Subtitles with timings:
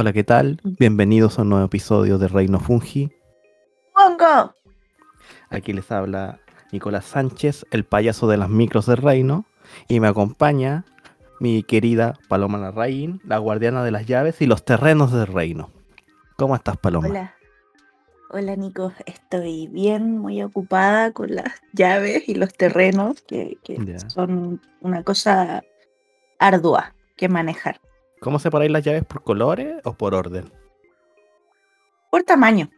[0.00, 0.60] Hola, ¿qué tal?
[0.62, 3.10] Bienvenidos a un nuevo episodio de Reino Fungi.
[3.92, 4.54] ¡Pongo!
[5.50, 6.38] Aquí les habla
[6.70, 9.44] Nicolás Sánchez, el payaso de las micros del reino,
[9.88, 10.84] y me acompaña
[11.40, 15.72] mi querida Paloma Larraín, la guardiana de las llaves y los terrenos del reino.
[16.36, 17.08] ¿Cómo estás, Paloma?
[17.08, 17.34] Hola.
[18.30, 18.92] Hola, Nico.
[19.04, 23.58] Estoy bien, muy ocupada con las llaves y los terrenos, que,
[24.06, 25.64] son una cosa
[26.38, 27.80] ardua que manejar.
[28.20, 30.50] ¿Cómo separáis las llaves por colores o por orden?
[32.10, 32.70] Por tamaño,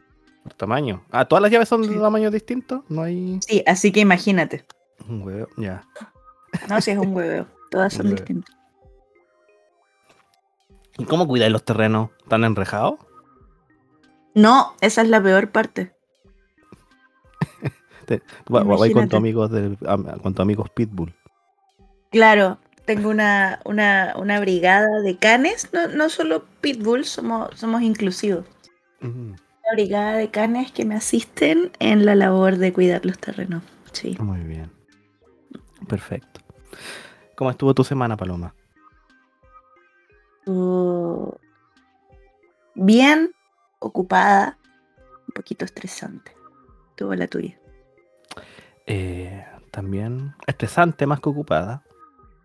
[0.43, 1.05] Por tamaño.
[1.11, 1.99] Ah, ¿todas las llaves son de Sí.
[1.99, 2.83] tamaños distintos?
[2.89, 4.65] No hay sí, así que imagínate.
[5.09, 5.49] un huevo.
[5.57, 5.83] Ya.
[6.69, 7.47] No, si es un hueveo.
[7.71, 8.17] Todas son hueveo.
[8.19, 8.57] distintas.
[10.99, 12.11] ¿Y cómo cuidáis los terrenos?
[12.23, 12.95] ¿Están enrejados?
[14.35, 15.95] No, esa es la peor parte.
[18.07, 18.23] Te-
[18.53, 21.15] va- va- con amigos tus amigos Pitbull.
[22.11, 22.59] Claro,
[22.91, 28.45] tengo una, una, una brigada de canes, no, no solo pitbull, somos, somos inclusivos.
[28.99, 33.63] Mm, Una brigada de canes que me asisten en la labor de cuidar los terrenos.
[33.93, 34.17] Sí.
[34.19, 34.73] Muy bien.
[35.87, 36.41] Perfecto.
[37.37, 38.57] ¿Cómo estuvo tu semana, Paloma?
[40.41, 41.39] Estuvo
[42.75, 43.31] bien,
[43.79, 44.59] ocupada,
[45.29, 46.33] un poquito estresante.
[46.97, 47.57] Tuvo la tuya.
[48.87, 51.85] Eh, también estresante más que ocupada.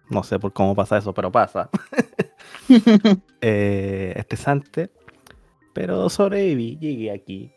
[0.09, 1.69] No sé por cómo pasa eso, pero pasa.
[3.41, 4.89] Eh, estresante.
[5.73, 7.51] Pero sobreviví, llegué aquí.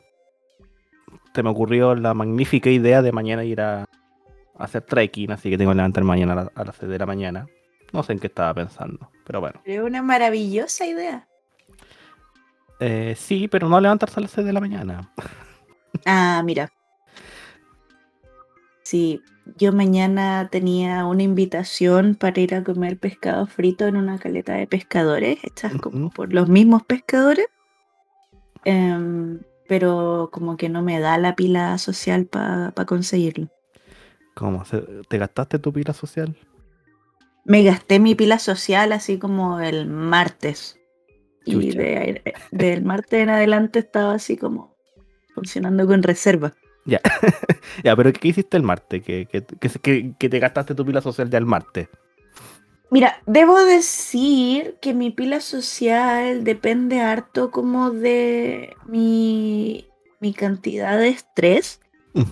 [1.34, 3.86] Se me ocurrió la magnífica idea de mañana ir a, a
[4.58, 7.06] hacer trekking, así que tengo que levantar mañana a, la- a las 6 de la
[7.06, 7.46] mañana.
[7.92, 9.60] No sé en qué estaba pensando, pero bueno.
[9.64, 11.26] Es una maravillosa idea.
[12.80, 15.10] Eh, sí, pero no levantarse a las 6 de la mañana.
[16.04, 16.70] Ah, mira.
[18.88, 19.22] Sí,
[19.58, 24.66] yo mañana tenía una invitación para ir a comer pescado frito en una caleta de
[24.66, 27.48] pescadores, hechas como por los mismos pescadores.
[28.64, 33.48] Em, pero como que no me da la pila social para conseguirlo.
[34.34, 34.64] ¿Cómo?
[34.64, 36.34] ¿Se- ¿Te gastaste tu pila social?
[37.44, 40.80] Me gasté mi pila social así como el martes.
[41.44, 44.74] Y de eh, del martes en adelante estaba así como
[45.34, 46.54] funcionando con reserva.
[46.88, 47.00] Ya,
[47.84, 49.02] ya, pero ¿qué hiciste el martes?
[49.02, 51.88] Que, que, que, que- te gastaste tu pila social ya el martes.
[52.90, 59.86] Mira, debo decir que mi pila social depende harto como de mi,
[60.20, 61.80] mi cantidad de estrés.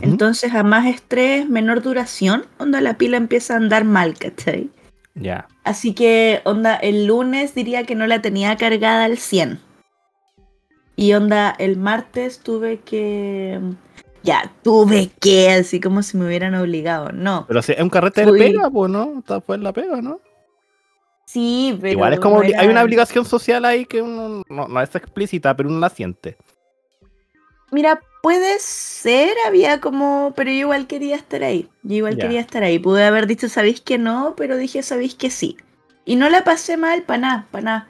[0.00, 4.70] Entonces, a más estrés, menor duración, onda la pila empieza a andar mal, ¿cachai?
[5.14, 9.60] Ya, Así que, onda, el lunes diría que no la tenía cargada al 100.
[10.96, 13.60] Y onda, el martes tuve que...
[14.26, 17.12] Ya, tuve que, así como si me hubieran obligado.
[17.12, 17.44] No.
[17.46, 19.20] pero si es un carrete de pega, pues, ¿no?
[19.20, 20.20] Está pues la pega, ¿no?
[21.26, 21.92] Sí, pero...
[21.92, 25.56] Igual es como, no hay una obligación social ahí que uno, no, no es explícita,
[25.56, 26.36] pero uno la siente.
[27.70, 31.68] Mira, puede ser, había como, pero yo igual quería estar ahí.
[31.84, 32.80] Yo igual quería estar ahí.
[32.80, 35.56] Pude haber dicho, sabéis que no, pero dije, sabéis que sí.
[36.04, 37.88] Y no la pasé mal, para nada, para nada.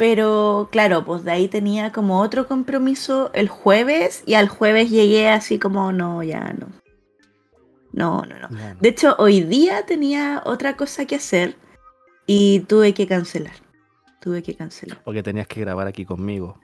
[0.00, 5.28] Pero claro, pues de ahí tenía como otro compromiso el jueves y al jueves llegué
[5.28, 6.68] así como, no, ya no.
[7.92, 8.48] No, no, no.
[8.80, 11.54] De hecho, hoy día tenía otra cosa que hacer
[12.24, 13.52] y tuve que cancelar.
[14.22, 15.02] Tuve que cancelar.
[15.04, 16.58] Porque tenías que grabar aquí conmigo.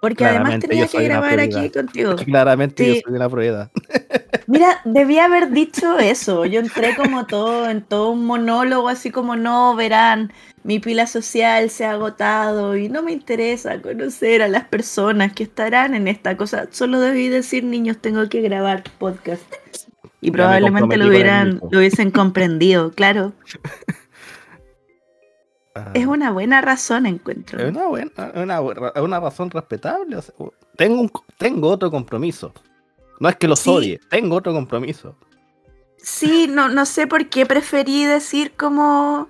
[0.00, 2.16] Porque además tenía que grabar aquí contigo.
[2.26, 3.70] Claramente yo soy una prueba.
[4.46, 6.44] Mira, debía haber dicho eso.
[6.44, 10.32] Yo entré como todo en todo un monólogo, así como no, verán,
[10.64, 15.44] mi pila social se ha agotado y no me interesa conocer a las personas que
[15.44, 16.68] estarán en esta cosa.
[16.70, 19.42] Solo debí decir, niños, tengo que grabar podcast.
[20.20, 23.32] Y me probablemente lo hubieran, lo hubiesen comprendido, claro.
[25.74, 27.58] Ah, Es una buena razón, encuentro.
[27.58, 30.16] es una, buena, una, una razón respetable.
[30.16, 30.34] o sea,
[30.76, 32.52] tengo, un, tengo otro compromiso.
[33.22, 33.70] No es que los Sí.
[33.70, 35.14] odie, tengo otro compromiso.
[35.96, 39.28] Sí, no, no sé por qué preferí decir como...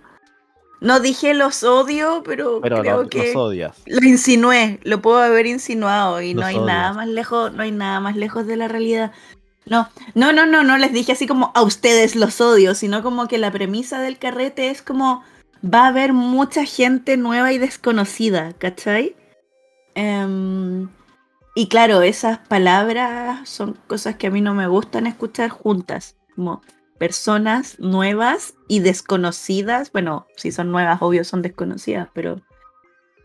[0.81, 3.27] No dije los odio, pero, Pero creo que...
[3.27, 3.77] los odias.
[3.85, 6.67] Lo insinué, lo puedo haber insinuado y no hay odias.
[6.67, 9.13] nada más lejos, no hay nada más lejos de la realidad.
[9.67, 13.29] No, no, no, no, no les dije así como a ustedes los odio, sino como
[13.29, 15.23] que la premisa del carrete es como
[15.63, 19.15] va a haber mucha gente nueva y desconocida, ¿cachai?
[19.95, 20.89] Em,
[21.55, 26.63] y claro, esas palabras son cosas que a mí no me gustan escuchar juntas, como
[26.99, 29.93] personas nuevas y desconocidas.
[29.93, 32.41] Bueno, si son nuevas, obvio son desconocidas, pero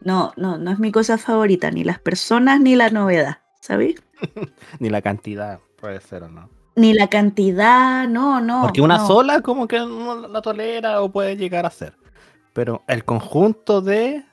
[0.01, 3.95] no, no, no es mi cosa favorita, ni las personas ni la novedad, ¿sabes?
[4.79, 6.50] Ni la cantidad, puede ser o no.
[6.75, 8.63] Ni la cantidad, no, no.
[8.63, 9.07] Porque una no.
[9.07, 11.94] sola como que no la tolera o puede llegar a ser.
[12.53, 14.25] Pero el conjunto de...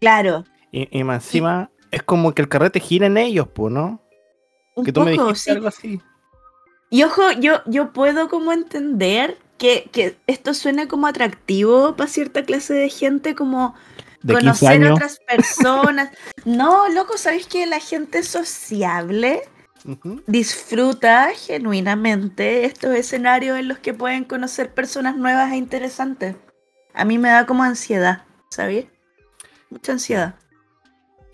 [0.00, 0.44] Claro.
[0.72, 4.02] Y, y más encima, es como que el carrete gira en ellos, pues, ¿no?
[4.74, 5.56] Un Que tú me poco, dijiste sí.
[5.56, 6.02] algo así.
[6.90, 12.44] Y ojo, yo, yo puedo como entender que, que esto suena como atractivo para cierta
[12.44, 13.74] clase de gente, como
[14.22, 16.10] De 15 conocer a otras personas.
[16.44, 19.42] no, loco, ¿sabéis que la gente sociable
[20.26, 26.36] disfruta genuinamente estos escenarios en los que pueden conocer personas nuevas e interesantes?
[26.92, 28.86] A mí me da como ansiedad, ¿sabéis?
[29.70, 30.36] Mucha ansiedad.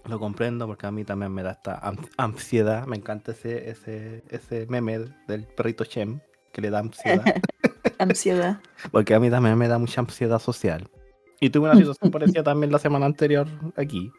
[0.09, 2.87] Lo comprendo porque a mí también me da esta an- ansiedad.
[2.87, 6.21] Me encanta ese, ese, ese meme del perrito Shem
[6.53, 7.25] que le da ansiedad.
[7.99, 8.61] Ansiedad.
[8.91, 10.89] porque a mí también me da mucha ansiedad social.
[11.41, 13.47] Y tuve una situación parecida también la semana anterior
[13.77, 14.11] aquí.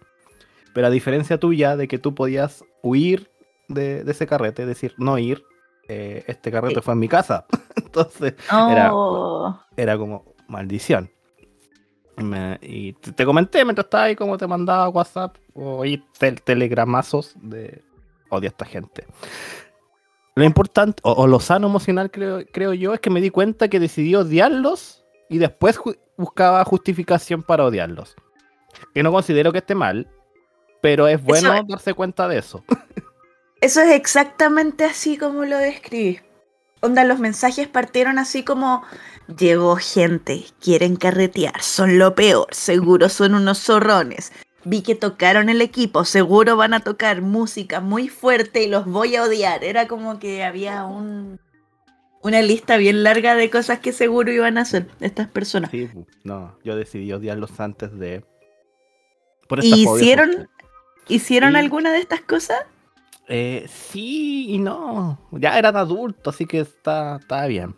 [0.74, 3.30] Pero a diferencia tuya de que tú podías huir
[3.68, 5.44] de, de ese carrete, es decir, no ir,
[5.90, 6.82] eh, este carrete Sí.
[6.82, 7.46] fue en mi casa.
[7.76, 11.12] Entonces Era- Oh, era como maldición.
[12.18, 15.84] Me- y te, te comenté mientras estaba ahí como te mandaba WhatsApp o
[16.20, 17.84] tel- telegramazos de
[18.30, 19.06] odio a esta gente.
[20.36, 23.68] Lo importante, o, o lo sano emocional creo, creo yo, es que me di cuenta
[23.68, 28.16] que decidí odiarlos y después ju- buscaba justificación para odiarlos.
[28.94, 30.08] Que no considero que esté mal,
[30.82, 32.64] pero es bueno Eso- darse cuenta de eso.
[33.62, 36.20] Eso es exactamente así como lo describí.
[36.84, 38.84] Onda, los mensajes partieron así como
[39.38, 44.34] llegó gente, quieren carretear, son lo peor, seguro son unos zorrones.
[44.66, 49.16] Vi que tocaron el equipo, seguro van a tocar música muy fuerte y los voy
[49.16, 49.64] a odiar.
[49.64, 51.40] Era como que había un
[52.22, 55.72] una lista bien larga de cosas que seguro iban a hacer estas personas.
[55.72, 58.26] Sí, pu, no, yo decidí odiarlos antes de...
[59.48, 60.50] por esta ¿Y fobia hicieron,
[61.08, 61.58] hicieron Sí.
[61.60, 62.60] alguna de estas cosas?
[63.28, 65.20] Eh, sí y no.
[65.32, 67.76] Ya eran adultos, así que está, está bien.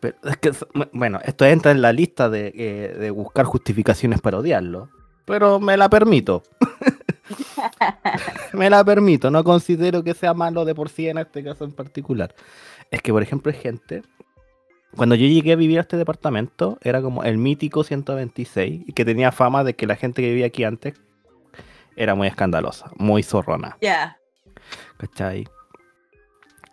[0.00, 0.52] Pero es que,
[0.92, 4.90] bueno, esto entra en la lista de, eh, de buscar justificaciones para odiarlo.
[5.24, 6.42] Pero me la permito.
[8.52, 9.30] me la permito.
[9.30, 12.34] No considero que sea malo de por sí en este caso en particular.
[12.90, 14.02] Es que, por ejemplo, hay gente.
[14.96, 19.04] Cuando yo llegué a vivir a este departamento, era como el mítico 126, y que
[19.04, 20.94] tenía fama de que la gente que vivía aquí antes
[21.94, 23.76] era muy escandalosa, muy zorrona.
[23.82, 24.17] Ya.
[24.98, 25.46] ¿Cachai?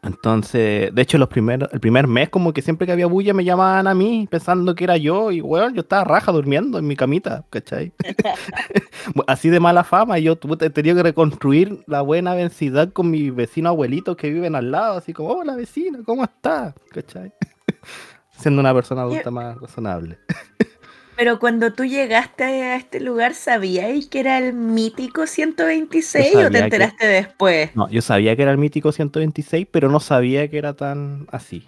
[0.06, 3.44] Entonces, de hecho, los primeros, el primer mes, como que siempre que había bulla me
[3.44, 6.95] llamaban a mí pensando que era yo, y weón, yo estaba raja durmiendo en mi
[6.95, 7.92] camita, ¿cachai?
[9.27, 13.72] Así de mala fama, yo he tenido que reconstruir la buena densidad con mis vecinos
[13.72, 16.75] abuelitos que viven al lado, así como, hola vecina, ¿cómo estás?
[16.92, 17.33] ¿cachai?
[18.38, 20.19] Siendo una persona adulta más razonable.
[21.16, 26.44] Pero cuando tú llegaste a este lugar, ¿sabíais que era el mítico 126 Yo o
[26.46, 27.76] te que- enteraste después?
[27.76, 31.68] No, yo sabía que era el mítico 126, pero no sabía que era tan así.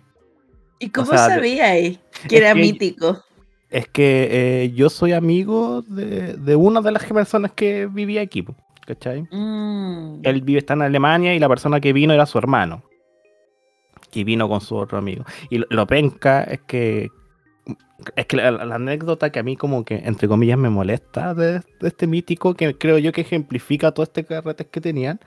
[0.80, 3.24] ¿Y cómo sea, de- sabíais que era que- mítico?
[3.70, 4.28] Es que
[4.64, 8.46] eh, yo soy amigo de, de una de las personas que vivía aquí,
[8.86, 9.24] ¿cachai?
[9.32, 10.22] Mm.
[10.24, 12.84] Él vive, está en Alemania y la persona que vino era su hermano.
[14.10, 15.26] Que vino con su otro amigo.
[15.50, 17.10] Y lo, lo penca es que.
[18.16, 21.60] Es que la, la anécdota que a mí, como que, entre comillas, me molesta de,
[21.80, 25.20] de este mítico, que creo yo que ejemplifica todo este carretes que tenían,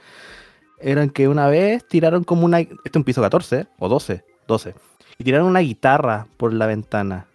[0.81, 2.61] eran que una vez tiraron como una.
[2.61, 4.75] Este es un piso 14 o 12, 12.
[5.19, 7.27] Y tiraron una guitarra por la ventana.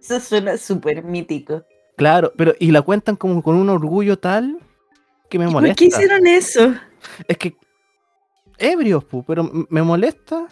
[0.00, 1.62] Eso suena súper mítico.
[1.96, 4.58] Claro, pero y la cuentan como con un orgullo tal
[5.30, 5.74] que me ¿Y molesta.
[5.74, 6.74] ¿Por qué hicieron eso?
[7.28, 7.56] Es que
[8.58, 10.46] ebrios, pu, pero me molesta.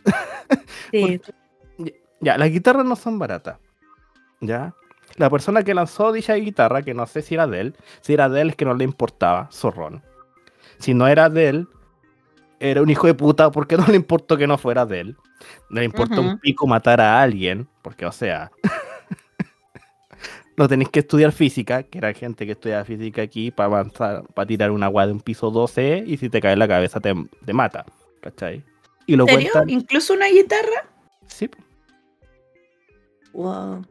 [0.90, 1.20] Sí.
[2.22, 3.58] Ya, las guitarras no son baratas.
[4.40, 4.74] Ya.
[5.16, 8.28] La persona que lanzó dicha guitarra, que no sé si era de él, si era
[8.28, 10.02] de él es que no le importaba, zorrón.
[10.78, 11.68] Si no era de él,
[12.60, 15.16] era un hijo de puta porque no le importó que no fuera de él.
[15.68, 18.52] No le importó un pico matar a alguien, porque o sea,
[20.56, 24.46] no tenéis que estudiar física, que era gente que estudiaba física aquí para avanzar, para
[24.46, 27.12] tirar una agua de un piso 12 y si te cae en la cabeza te,
[27.44, 27.84] te mata,
[28.20, 28.64] ¿cachai?
[29.06, 29.50] Y lo ¿En serio?
[29.52, 29.70] cuentan.
[29.70, 30.86] ¿Incluso una guitarra?
[31.26, 31.50] Sí,
[33.32, 33.84] Wow.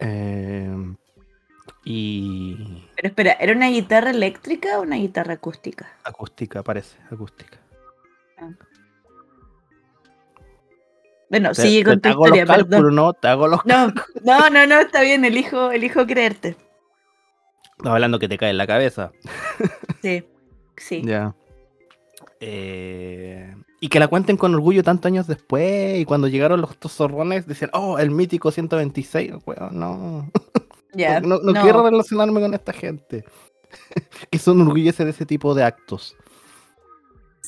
[0.00, 0.94] Eh,
[1.84, 5.88] y Pero espera, ¿era una guitarra eléctrica o una guitarra acústica?
[6.04, 7.58] acústica, parece, acústica.
[11.30, 13.86] Bueno, Te- sigue con te tu hago historia, los cálculos, no, te hago los No,
[14.24, 16.56] no, no, no, está bien, elijo, elijo creerte.
[17.78, 19.12] Estaba hablando que te cae en la cabeza.
[20.02, 20.24] Sí,
[20.76, 21.02] sí.
[21.04, 21.34] Ya.
[22.38, 25.98] Eh, y que la cuenten con orgullo tantos años después.
[25.98, 29.32] Y cuando llegaron los dos zorrones, decían, oh, el mítico 126.
[29.44, 30.30] Weón, no.
[30.94, 33.24] Ya, no, no quiero relacionarme con esta gente.
[34.30, 36.14] que son orgullosos de ese tipo de actos.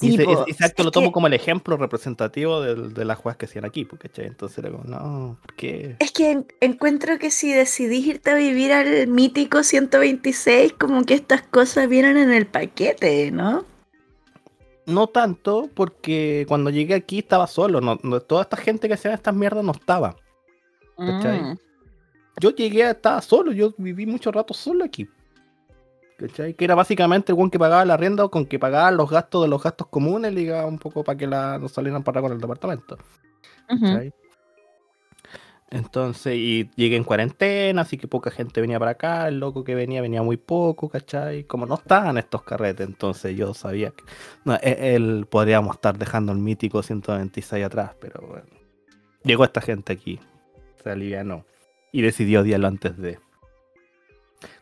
[0.00, 2.94] y ese, po, ese- ese acto es lo tomo que- como el ejemplo representativo del-
[2.94, 5.94] de, las juegas que hacían aquí, porque entonces era como, no, ¿por qué?
[6.00, 11.12] Es que en- encuentro que si decidís irte a vivir al mítico 126, como que
[11.14, 13.66] estas cosas vienen en el paquete, ¿no?
[14.86, 19.14] No tanto, porque cuando llegué aquí estaba solo, no, no- toda esta gente que hacía
[19.14, 20.16] estas mierdas no estaba.
[20.96, 21.40] ¿Cachai?
[21.42, 21.58] Mm.
[22.40, 25.08] Yo llegué, estaba solo, yo viví mucho rato solo aquí.
[26.18, 26.54] ¿Cachai?
[26.54, 29.42] Que era básicamente el buen que pagaba la rienda o con que pagaba los gastos
[29.42, 32.32] de los gastos comunes, le llegaba un poco para que la, no salieran para con
[32.32, 32.98] el departamento.
[33.66, 34.12] ¿cachai?
[35.70, 39.74] Entonces, y llegué en cuarentena, así que poca gente venía para acá, el loco que
[39.74, 41.44] venía venía muy poco, ¿cachai?
[41.44, 44.04] Como no estaban estos carretes, entonces yo sabía que
[44.62, 48.46] e- él podríamos estar dejando el mítico 126 atrás, pero bueno.
[49.24, 50.20] Llegó esta gente aquí,
[50.82, 51.44] se alivianó
[51.92, 53.18] y decidió odiarlo antes de.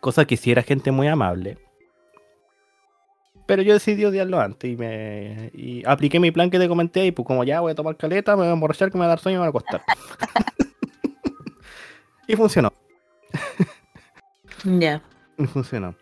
[0.01, 1.59] Cosa que si era gente muy amable.
[3.47, 7.11] Pero yo decidí odiarlo antes y me y apliqué mi plan que te comenté y
[7.11, 9.09] pues como ya voy a tomar caleta, me voy a emborrachar, que me va a
[9.09, 9.83] dar sueño y me voy a acostar.
[12.27, 12.73] y funcionó,
[14.65, 15.03] Ya.
[15.39, 15.95] y funcionó.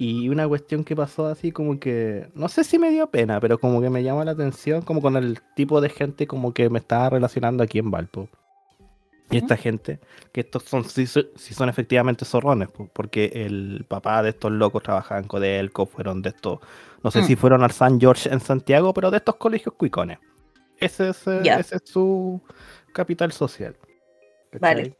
[0.00, 3.58] Y una cuestión que pasó así como que, no sé si me dio pena, pero
[3.58, 6.78] como que me llamó la atención, como con el tipo de gente como que me
[6.78, 8.28] estaba relacionando aquí en Valpo.
[9.30, 9.98] Y esta gente,
[10.32, 14.82] que estos son, so- sí son efectivamente zorrones, po, porque el papá de estos locos
[14.82, 16.60] trabajaba en Codelco, fueron de estos,
[17.02, 17.24] no sé Mm.
[17.24, 20.18] si fueron al San George en Santiago, pero de estos colegios cuicones.
[20.78, 22.40] Ese es, eh, ese es su
[22.94, 23.76] capital social.
[24.60, 24.96] Vale.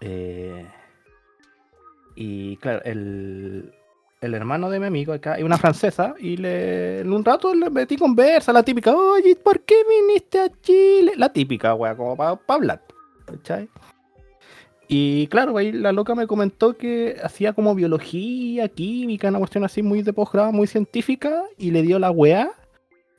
[0.00, 0.66] Eh,
[2.16, 3.72] y claro, el,
[4.20, 7.70] el hermano de mi amigo acá, es una francesa, y le, en un rato le
[7.70, 11.12] metí conversa, la típica, oye, ¿por qué viniste a Chile?
[11.16, 12.82] La típica, wea, como para hablar.
[13.26, 13.68] ¿cachai?
[14.86, 19.82] Y claro, ahí la loca me comentó que hacía como biología, química, una cuestión así
[19.82, 22.50] muy de posgrado, muy científica, y le dio la weá,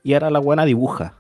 [0.04, 1.16] y ahora la buena dibuja.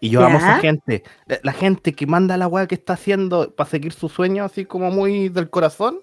[0.00, 2.94] Y yo amo a esa gente, la, la gente que manda la weá que está
[2.94, 6.00] haciendo para seguir su sueño así como muy del corazón,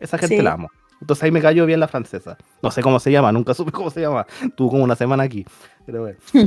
[0.00, 0.42] esa gente Sí.
[0.42, 0.70] la amo.
[1.00, 2.38] Entonces ahí me cayó bien la francesa.
[2.62, 4.26] No sé cómo se llama, nunca supe cómo se llama.
[4.56, 5.44] Tuvo como una semana aquí.
[5.86, 6.18] Pero bueno.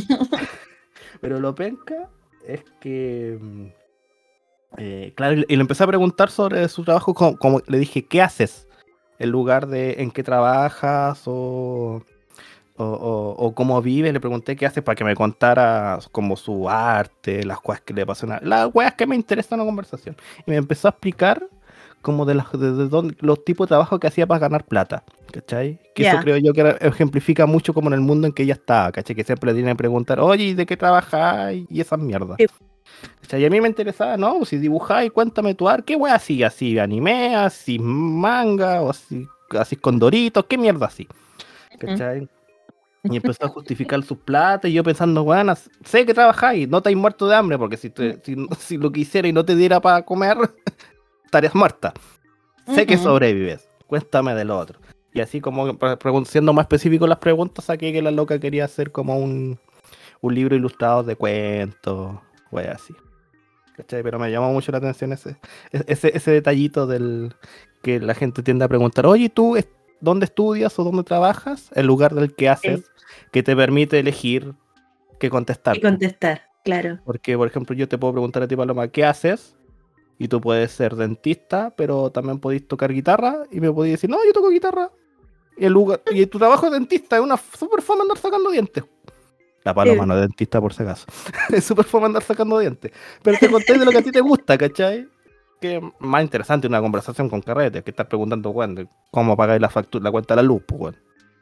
[1.21, 2.09] Pero lo penca
[2.47, 3.37] es que.
[3.41, 3.65] mm,
[4.77, 8.21] eh, claro, y le empecé a preguntar sobre su trabajo, como, como le dije, ¿qué
[8.21, 8.67] haces?
[9.19, 12.03] En lugar de en qué trabajas o,
[12.77, 16.69] o, o- o cómo vives, le pregunté qué haces para que me contara como su
[16.69, 20.15] arte, las cosas que le apasionan, las weas que me interesan en la conversación.
[20.45, 21.47] Y me empezó a explicar
[22.01, 25.03] como de, las, de, de dónde- los tipos de trabajo que hacía para ganar plata,
[25.31, 25.79] ¿cachai?
[25.95, 26.21] Que eso Ya.
[26.21, 29.15] creo yo que ejemplifica mucho como en el mundo en que ella estaba, ¿cachai?
[29.15, 31.53] Que siempre le tienen que preguntar, oye, ¿y de qué trabajas?
[31.69, 32.37] Y esas mierdas.
[32.39, 32.45] Sí.
[33.21, 33.41] ¿Cachai?
[33.41, 34.45] Y a mí me interesaba, ¿no?
[34.45, 36.43] Si dibujáis, cuéntame tu arte, ¿qué wea así?
[36.43, 37.35] ¿Así anime?
[37.35, 38.81] ¿Así manga?
[38.83, 39.25] ¿O así,
[39.57, 40.45] así con doritos?
[40.45, 41.07] ¿Qué mierda así?
[41.79, 42.29] ¿Cachai?
[43.11, 46.97] Y empezó a justificar sus plata y yo pensando, bueno, sé que trabajáis, no estáis
[46.97, 49.79] muerto de hambre, porque si, te- si, si lo que hiciera y no te diera
[49.79, 50.37] para comer,
[51.25, 51.93] estarías muerta.
[52.73, 54.79] Sé que sobrevives, cuéntame de lo otro.
[55.13, 55.77] Y así como
[56.25, 59.59] siendo más específico las preguntas, saqué que la loca quería hacer como un,
[60.21, 62.17] un libro ilustrado de cuentos,
[62.51, 62.93] wey, así.
[63.77, 64.03] ¿Cachai?
[64.03, 65.37] Pero me llamó mucho la atención ese,
[65.71, 67.35] ese, ese detallito del
[67.83, 69.55] que la gente tiende a preguntar, oye, ¿tú
[70.01, 71.69] dónde estudias o dónde trabajas?
[71.75, 72.89] En lugar del que haces,
[73.31, 74.53] que te permite elegir
[75.19, 75.77] qué contestar.
[75.77, 76.99] Y contestar, claro.
[77.05, 79.55] Porque, por ejemplo, yo te puedo preguntar a ti, Paloma, ¿qué haces?
[80.17, 83.43] Y tú puedes ser dentista, pero también podéis tocar guitarra.
[83.51, 84.89] Y me podéis decir, no, yo toco guitarra.
[85.57, 88.83] Y, el lugar, y tu trabajo de dentista es una super fome andar sacando dientes.
[89.63, 90.07] La Paloma Sí.
[90.09, 91.05] no es dentista, por si acaso.
[91.51, 92.91] es super fome andar sacando dientes.
[93.23, 95.07] Pero te conté de lo que a ti te gusta, ¿cachai?
[95.59, 99.69] Que es más interesante una conversación con carretes que estar preguntando, bueno, cómo pagáis la
[99.69, 100.95] factura, la cuenta de la luz, pues.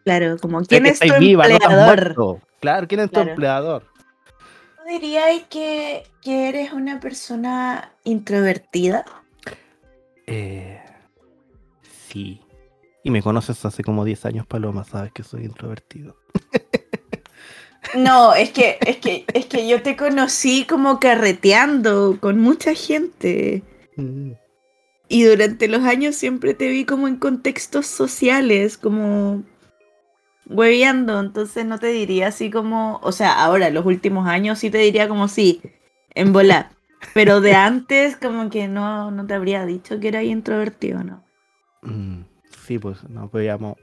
[0.04, 2.42] Claro, como quién es tu viva, no empleador.
[2.60, 3.84] Claro, ¿quién es tu empleador?
[4.78, 9.06] ¿Tú dirías que, que eres una persona introvertida?
[10.28, 10.82] Eh,
[12.10, 12.42] sí.
[13.04, 16.16] Y me conoces hace como 10 años, Paloma, sabes que soy introvertido.
[17.96, 23.64] No, es que, es que, es que yo te conocí como carreteando con mucha gente.
[23.96, 24.32] Mm.
[25.10, 29.44] Y durante los años siempre te vi como en contextos sociales, como
[30.48, 31.20] hueveando.
[31.20, 35.08] Entonces no te diría así como, o sea, ahora los últimos años sí te diría
[35.08, 35.62] como sí,
[36.16, 36.70] en volar.
[37.14, 41.24] Pero de antes como que no, no te habría dicho que eras introvertido, ¿no?
[41.82, 42.24] Mm,
[42.66, 43.76] Sí, pues nos veíamos.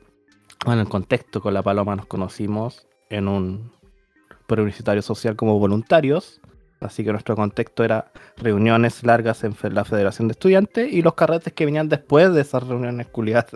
[0.64, 3.72] Bueno, en contexto con la Paloma nos conocimos en un
[4.46, 6.40] preuniversitario social como voluntarios.
[6.80, 11.52] Así que nuestro contexto era reuniones largas en la Federación de Estudiantes y los carretes
[11.52, 13.54] que venían después de esas reuniones culiadas.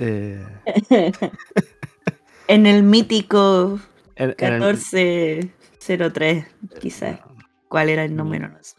[0.00, 0.42] Eh,
[2.48, 3.78] En el mítico
[4.16, 6.46] En- en el- 1403,
[6.80, 7.18] quizás.
[7.68, 8.48] ¿Cuál era el número?
[8.48, 8.74] No sé.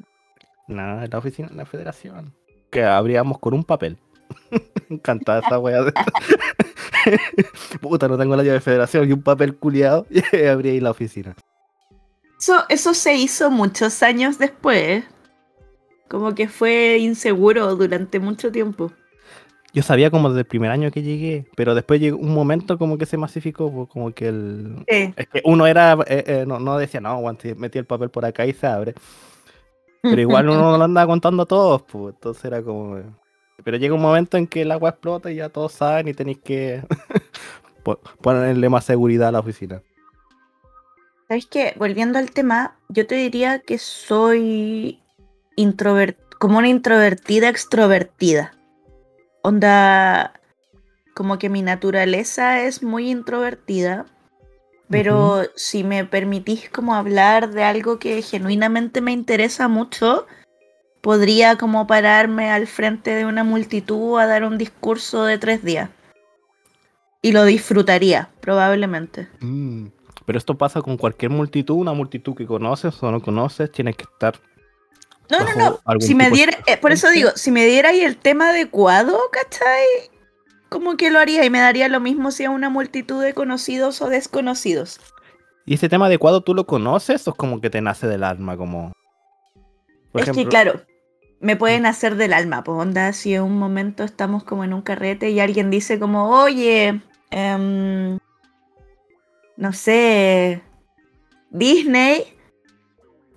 [0.67, 2.33] En la oficina de la federación.
[2.69, 3.97] Que abríamos con un papel.
[4.89, 5.83] Encantada esa wea.
[5.83, 5.93] de-
[7.81, 10.05] Puta, no tengo la llave de federación y un papel culiado.
[10.09, 11.35] Y abrí ahí la oficina.
[12.39, 15.03] Eso, eso se hizo muchos años después.
[16.09, 18.91] Como que fue inseguro durante mucho tiempo.
[19.73, 22.97] Yo sabía como desde el primer año que llegué, pero después llegó un momento como
[22.97, 24.83] que se masificó, pues, como que el...
[24.89, 25.13] Sí.
[25.15, 28.25] Es que uno era, eh, eh, no, no decía, no, guante, metí el papel por
[28.25, 28.93] acá y se abre.
[30.01, 32.99] Pero igual uno no lo andaba contando a todos, pues, entonces era como...
[33.63, 36.39] Pero llega un momento en que el agua explota y ya todos saben y tenéis
[36.39, 36.81] que
[37.83, 39.81] po- ponerle más seguridad a la oficina.
[41.29, 41.73] ¿Sabes qué?
[41.77, 44.99] Volviendo al tema, yo te diría que soy
[45.55, 48.53] introvert como una introvertida extrovertida.
[49.43, 50.33] Onda,
[51.15, 54.05] como que mi naturaleza es muy introvertida,
[54.89, 60.27] pero si me permitís como hablar de algo que genuinamente me interesa mucho,
[61.01, 65.89] podría como pararme al frente de una multitud a dar un discurso de tres días.
[67.21, 69.27] Y lo disfrutaría, probablemente.
[69.39, 69.88] Mm,
[70.25, 74.03] Pero esto pasa con cualquier multitud, una multitud que conoces o no conoces, tienes que
[74.03, 74.39] estar
[75.31, 76.00] No, no, no.
[76.01, 79.17] Si me de diera, eh, por eso digo, si me diera ahí el tema adecuado,
[79.31, 79.85] ¿cachai?
[80.67, 84.01] Como que lo haría y me daría lo mismo si a una multitud de conocidos
[84.01, 85.00] o desconocidos.
[85.65, 88.57] ¿Y ese tema adecuado tú lo conoces o es como que te nace del alma?
[88.57, 88.91] Como...
[90.11, 90.81] Por es que claro,
[91.39, 94.81] me pueden hacer del alma, pues onda, si en un momento estamos como en un
[94.81, 98.19] carrete y alguien dice como, oye, em,
[99.55, 100.61] no sé,
[101.51, 102.25] Disney,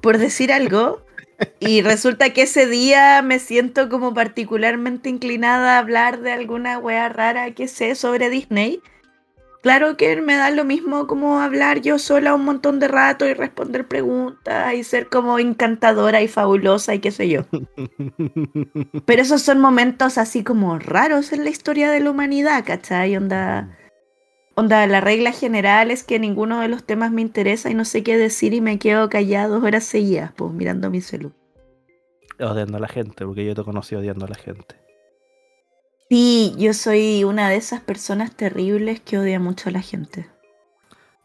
[0.03, 1.04] por decir algo,
[1.61, 7.09] y resulta que ese día me siento como particularmente inclinada a hablar de alguna wea
[7.09, 8.81] rara que sé sobre Disney.
[9.63, 13.33] Claro que me da lo mismo como hablar yo sola un montón de rato y
[13.33, 17.47] responder preguntas y ser como encantadora y fabulosa y qué sé yo.
[19.07, 23.17] Pero esos son momentos así como raros en la historia de la humanidad, ¿cachai?
[23.17, 23.71] Onda,
[24.55, 28.03] onda, la regla general es que ninguno de los temas me interesa y no sé
[28.03, 31.33] qué decir y me quedo callada dos horas seguidas, pues mirando mi celu.
[32.41, 34.77] odiando a la gente, porque yo te conocí odiando a la gente.
[36.11, 40.27] Sí, yo soy una de esas personas terribles que odia mucho a la gente.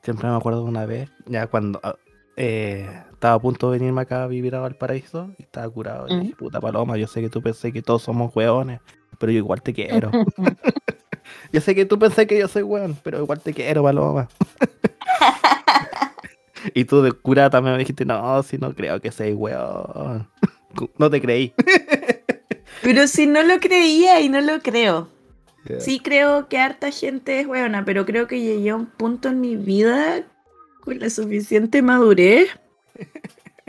[0.01, 1.95] Siempre me acuerdo de una vez, ya cuando ah,
[2.37, 6.07] eh, estaba a punto de venirme acá a vivir a Valparaíso y estaba curado.
[6.07, 8.79] Y dije, puta paloma, yo sé que tú pensé que todos somos hueones,
[9.19, 10.09] pero yo igual te quiero.
[11.51, 14.27] yo sé que tú pensé que yo soy hueón, pero igual te quiero, paloma.
[16.73, 20.27] y tú de curada también me dijiste, no, si no creo que seas hueón.
[20.97, 21.53] no te creí.
[22.81, 25.09] Pero si no lo creía y no lo creo.
[25.79, 29.39] Sí creo que harta gente es buena, pero creo que llegué a un punto en
[29.39, 30.23] mi vida
[30.81, 32.49] con la suficiente madurez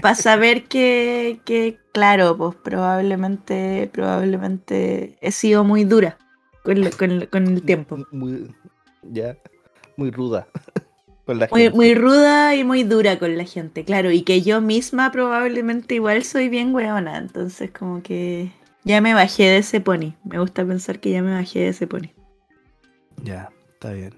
[0.01, 6.17] para saber que, que, claro, pues probablemente, probablemente he sido muy dura
[6.63, 7.99] con, lo- con lo- con el tiempo.
[8.13, 8.55] Muy,
[9.03, 9.37] ya,
[9.97, 10.49] muy ruda.
[11.27, 11.77] con la Muy, gente.
[11.77, 16.25] muy ruda y muy dura con la gente, claro, y que yo misma probablemente igual
[16.25, 18.51] soy bien weona, entonces como que
[18.85, 20.15] ya me bajé de ese pony.
[20.25, 22.09] Me gusta pensar que ya me bajé de ese pony.
[23.23, 24.15] Ya, está bien.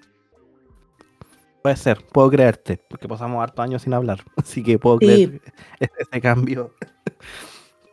[1.63, 4.25] Puede ser, puedo creerte, porque pasamos hartos años sin hablar.
[4.37, 5.07] Así que puedo Sí.
[5.07, 5.41] creer
[5.99, 6.75] ese cambio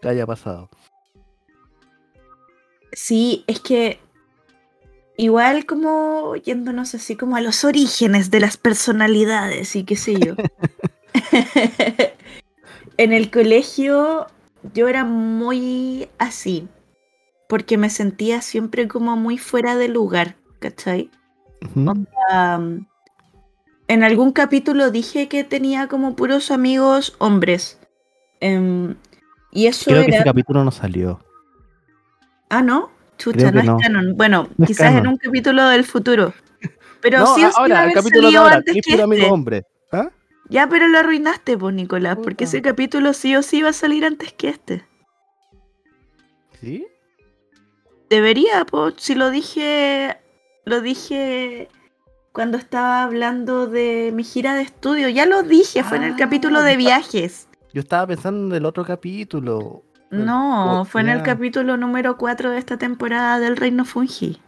[0.01, 0.69] que haya pasado.
[2.93, 3.99] Sí, es que
[5.19, 10.35] igual como yéndonos así como a los orígenes de las personalidades y qué sé yo.
[12.97, 14.27] en el colegio
[14.73, 16.69] yo era muy así,
[17.49, 21.11] porque me sentía siempre como muy fuera de lugar, ¿cachai?
[22.29, 22.87] Am,
[23.89, 27.77] en algún capítulo dije que tenía como puros amigos hombres.
[28.39, 28.95] Em,
[29.51, 31.19] y eso Creo que ese capítulo no salió.
[32.47, 32.89] Ah, ¿no?
[33.19, 33.77] Chucha, no es no.
[33.77, 34.17] canon.
[34.17, 36.33] Bueno, No es quizás en un capítulo del futuro.
[37.01, 39.03] Pero no, sí o sí ahora, el haber capítulo de salido ahora, antes que puro
[39.03, 39.31] amigo este.
[39.33, 39.63] hombre.
[39.91, 40.09] ¿Ah?
[40.49, 44.03] Ya, pero lo arruinaste, pues, Nicolás, porque ese capítulo sí o sí va a salir
[44.03, 44.85] antes que este.
[46.59, 46.87] ¿Sí?
[48.09, 50.17] Debería, pues, si lo dije,
[50.65, 51.69] lo dije
[52.31, 55.09] cuando estaba hablando de mi gira de estudio.
[55.09, 57.47] Ya lo dije, fue en el Ah, capítulo de viajes.
[57.73, 59.83] Yo estaba pensando en el otro capítulo.
[60.11, 64.39] No, fue en el capítulo número 4 de esta temporada del Reino Fungi.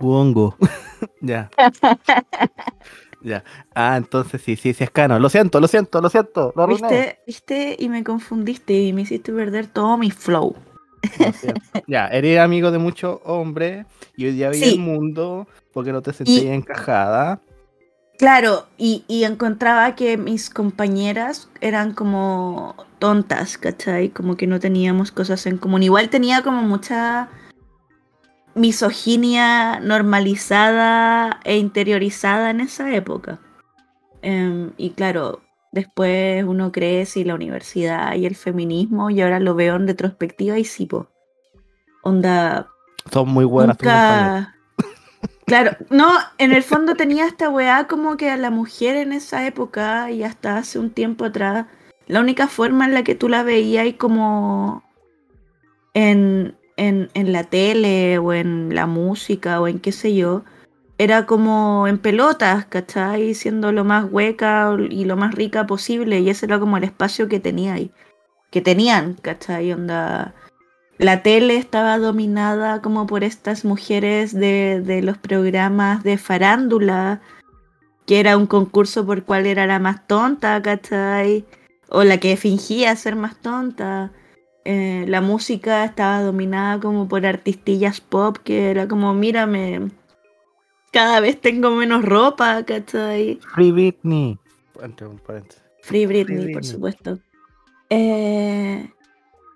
[0.00, 0.56] Wongo.
[1.20, 1.50] ya.
[3.22, 3.44] ya.
[3.74, 5.20] Ah, entonces sí, sí, sí es canon.
[5.20, 6.52] Lo siento, lo siento, lo siento.
[6.54, 6.88] Lo arruiné.
[6.88, 7.18] ¿Viste?
[7.26, 7.76] ¿Viste?
[7.78, 10.54] Y me confundiste y me hiciste perder todo mi flow.
[11.86, 14.74] Ya, eres amigo de muchos hombres y hoy día Sí.
[14.74, 17.40] el mundo porque no te sentías encajada.
[18.20, 24.10] Claro, y, y encontraba que mis compañeras eran como tontas, ¿cachai?
[24.10, 25.82] Como que no teníamos cosas en común.
[25.82, 27.30] Igual tenía como mucha
[28.54, 33.38] misoginia normalizada e interiorizada en esa época.
[34.20, 35.40] Em, y claro,
[35.72, 40.58] después uno crece y la universidad y el feminismo, y ahora lo veo en retrospectiva
[40.58, 41.08] y sí, po.
[42.02, 42.68] Onda.
[43.10, 44.40] Son muy buenas tus compañeras.
[44.40, 44.59] nunca...
[45.46, 49.46] Claro, no, en el fondo tenía esta weá como que a la mujer en esa
[49.46, 51.66] época y hasta hace un tiempo atrás,
[52.06, 54.84] la única forma en la que tú la veías y como
[55.92, 60.44] en, en, en la tele o en la música o en qué sé yo,
[60.98, 63.34] era como en pelotas, ¿cachai?
[63.34, 67.26] Siendo lo más hueca y lo más rica posible y ese era como el espacio
[67.26, 67.90] que tenía ahí,
[68.50, 69.72] que tenían, ¿cachai?
[69.72, 70.34] Onda
[71.00, 77.22] la tele estaba dominada como por estas mujeres de, de, los programas de farándula,
[78.06, 81.46] que era un concurso por cuál era la más tonta, ¿cachai?
[81.88, 84.12] O la que fingía ser más tonta.
[84.66, 89.88] Eh, la música estaba dominada como por artistillas pop, que era como, mírame,
[90.92, 93.38] cada vez tengo menos ropa, ¿cachai?
[93.54, 94.38] Free Britney.
[94.74, 96.52] Free Britney, Free Britney.
[96.52, 97.18] por supuesto.
[97.88, 98.90] Eh,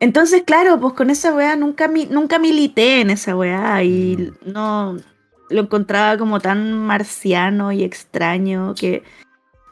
[0.05, 4.53] entonces, claro, pues con esa weá nunca, nunca milité en esa weá y mm.
[4.53, 4.99] no
[5.49, 9.03] lo encontraba como tan marciano y extraño que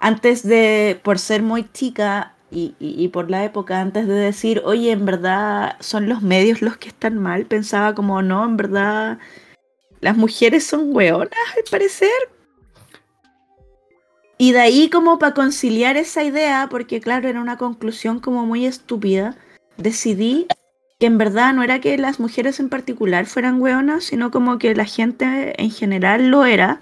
[0.01, 4.63] antes de, por ser muy chica y, y, y, por la época, antes de decir,
[4.65, 9.19] oye, en verdad son los medios los que están mal, pensaba como, no, en verdad
[10.01, 12.11] las mujeres son weonas, al parecer.
[14.39, 18.65] Y de ahí como para conciliar esa idea, porque claro, era una conclusión como muy
[18.65, 19.37] estúpida
[19.77, 20.47] decidí
[20.99, 24.75] que en verdad no era que las mujeres en particular fueran hueonas, sino como que
[24.75, 26.81] la gente en general lo era.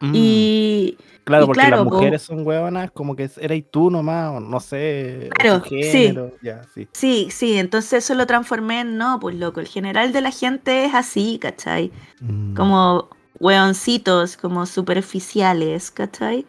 [0.00, 0.12] Mm.
[0.14, 0.98] Y.
[1.24, 5.28] Claro, y porque claro, las mujeres son hueonas, como que erais tú nomás, no sé.
[5.38, 6.46] Claro, género, sí.
[6.46, 6.88] Ya, sí.
[6.92, 10.86] Sí, sí, entonces eso lo transformé en no, pues loco, el general de la gente
[10.86, 11.92] es así, ¿cachai?
[12.20, 12.54] Mm.
[12.54, 13.08] Como
[13.38, 16.46] hueoncitos, como superficiales, ¿cachai?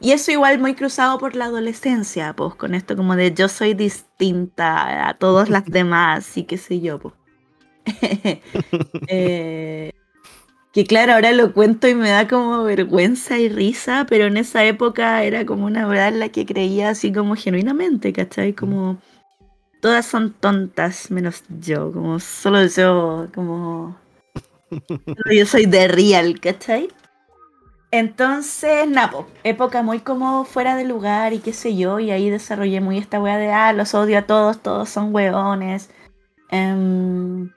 [0.00, 3.74] Y eso igual muy cruzado por la adolescencia, pues, con esto como de yo soy
[3.74, 7.14] distinta a todas las demás y qué sé yo, pues.
[9.08, 9.92] eh,
[10.72, 14.64] que claro, ahora lo cuento y me da como vergüenza y risa, pero en esa
[14.64, 18.52] época era como una verdad en la que creía así como genuinamente, ¿cachai?
[18.52, 18.98] Como
[19.80, 23.96] todas son tontas menos yo, como solo yo, como...
[25.06, 26.88] Solo yo soy de real, ¿cachai?
[27.90, 32.80] Entonces, Napo, época muy como fuera de lugar y qué sé yo, y ahí desarrollé
[32.80, 35.90] muy esta wea de, ah, los odio a todos, todos son weones.
[36.50, 37.50] Um,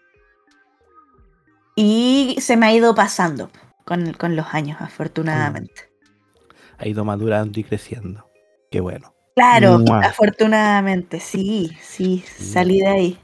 [1.76, 3.50] y se me ha ido pasando
[3.86, 5.90] con, con los años, afortunadamente.
[6.78, 8.30] Ha ido madurando y creciendo.
[8.70, 9.14] Qué bueno.
[9.36, 10.02] Claro, ¡Mua!
[10.02, 13.20] afortunadamente, sí, sí, salí de ahí.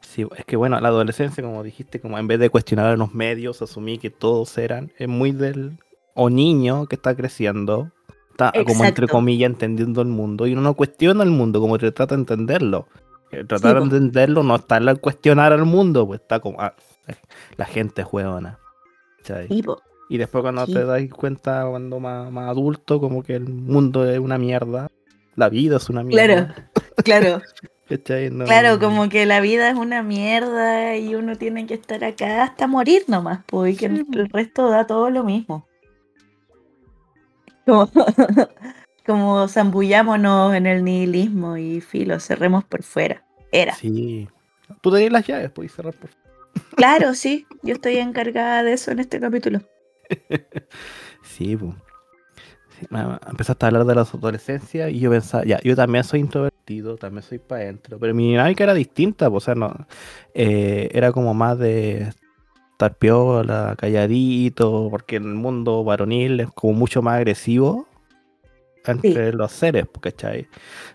[0.00, 3.14] Sí, es que bueno, la adolescencia, como dijiste, como en vez de cuestionar a los
[3.14, 5.78] medios, asumí que todos eran, es muy del,
[6.16, 7.92] o niño que está creciendo,
[8.30, 8.64] está Exacto.
[8.72, 12.16] como entre comillas entendiendo el mundo y uno no cuestiona el mundo, como que trata
[12.16, 12.88] de entenderlo.
[13.30, 16.74] Eh, tratar sí, de entenderlo no está en cuestionar al mundo, pues está como ah,
[17.56, 18.58] la gente es huevona.
[19.22, 19.62] Sí,
[20.08, 20.72] y después cuando sí.
[20.72, 24.88] te das cuenta cuando más, más, adulto, como que el mundo es una mierda,
[25.34, 26.54] la vida es una mierda.
[27.04, 27.42] Claro, claro.
[28.32, 32.44] no, claro, como que la vida es una mierda y uno tiene que estar acá
[32.44, 35.65] hasta morir nomás, pues, y que el resto da todo lo mismo.
[37.66, 37.90] Como,
[39.06, 43.24] como zambullámonos en el nihilismo y filo, cerremos por fuera.
[43.52, 43.74] Era.
[43.74, 44.28] Sí.
[44.80, 46.26] Tú tenías las llaves, podés cerrar por fuera.
[46.76, 47.46] Claro, sí.
[47.62, 49.60] Yo estoy encargada de eso en este capítulo.
[51.22, 51.74] sí, pues.
[52.78, 52.86] Sí,
[53.26, 57.22] empezaste a hablar de la adolescencia y yo pensaba, ya, yo también soy introvertido, también
[57.22, 59.86] soy para adentro, pero mi dinámica era distinta, pues, o sea, no,
[60.34, 62.12] eh, era como más de
[62.76, 67.88] estar piola, calladito, porque en el mundo varonil es como mucho más agresivo
[68.84, 69.36] entre sí.
[69.36, 70.46] los seres, ¿cachai?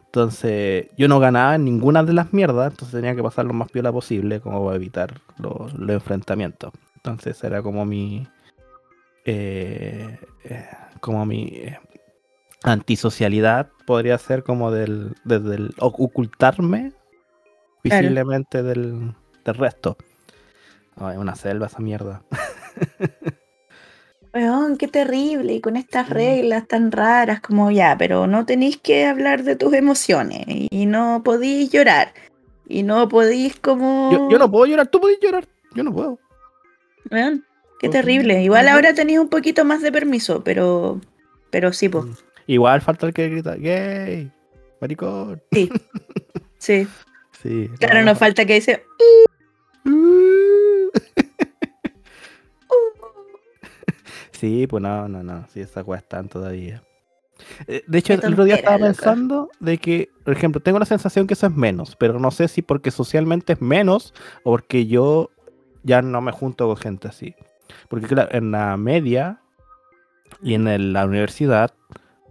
[0.06, 3.72] Entonces, yo no ganaba en ninguna de las mierdas, entonces tenía que pasar lo más
[3.72, 6.72] piola posible como para evitar los, los enfrentamientos.
[6.98, 8.28] Entonces era como mi.
[9.26, 11.80] Eh, eh, como mi eh,
[12.64, 16.94] antisocialidad podría ser como del, desde el ocultarme
[17.84, 18.68] visiblemente claro.
[18.68, 19.98] del, del resto.
[20.96, 22.24] Ay, una selva esa mierda.
[24.34, 29.06] Weón, qué terrible, y con estas reglas tan raras, como ya, pero no tenéis que
[29.06, 32.14] hablar de tus emociones, y no podéis llorar,
[32.66, 34.10] y no podéis como...
[34.12, 36.18] Yo, yo no puedo llorar, tú podés llorar, yo no puedo.
[37.12, 37.46] Weón,
[37.80, 38.42] qué terrible.
[38.42, 41.02] Igual ahora tenéis un poquito más de permiso, pero
[41.52, 42.06] pero sí, pues.
[42.48, 44.32] Igual falta el que grita, gay,
[44.80, 45.44] maricón.
[45.52, 45.70] Sí.
[46.58, 46.88] Sí.
[47.42, 47.72] Sí.
[47.80, 48.86] Claro, nos falta que dice.
[54.42, 55.46] Sí, pues no, no, no.
[55.54, 56.82] Sí, esas weas están todavía.
[57.68, 61.28] Eh, De hecho, el otro día estaba pensando de que, por ejemplo, tengo la sensación
[61.28, 65.30] que eso es menos, pero no sé si porque socialmente es menos o porque yo
[65.84, 67.36] ya no me junto con gente así.
[67.88, 69.40] Porque claro, en la media
[70.42, 71.72] y en el- la universidad,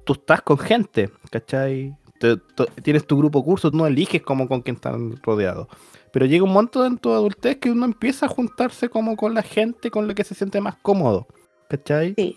[0.05, 1.97] tú estás con gente, ¿cachai?
[2.19, 2.37] Te-
[2.83, 5.69] tienes tu grupo curso, tú no eliges como con quién estás rodeado.
[6.13, 9.43] Pero llega un momento en tu adultez que uno empieza a juntarse como con la
[9.43, 11.27] gente con la que se siente más cómodo,
[11.71, 12.15] ¿cachai?
[12.17, 12.37] Sí.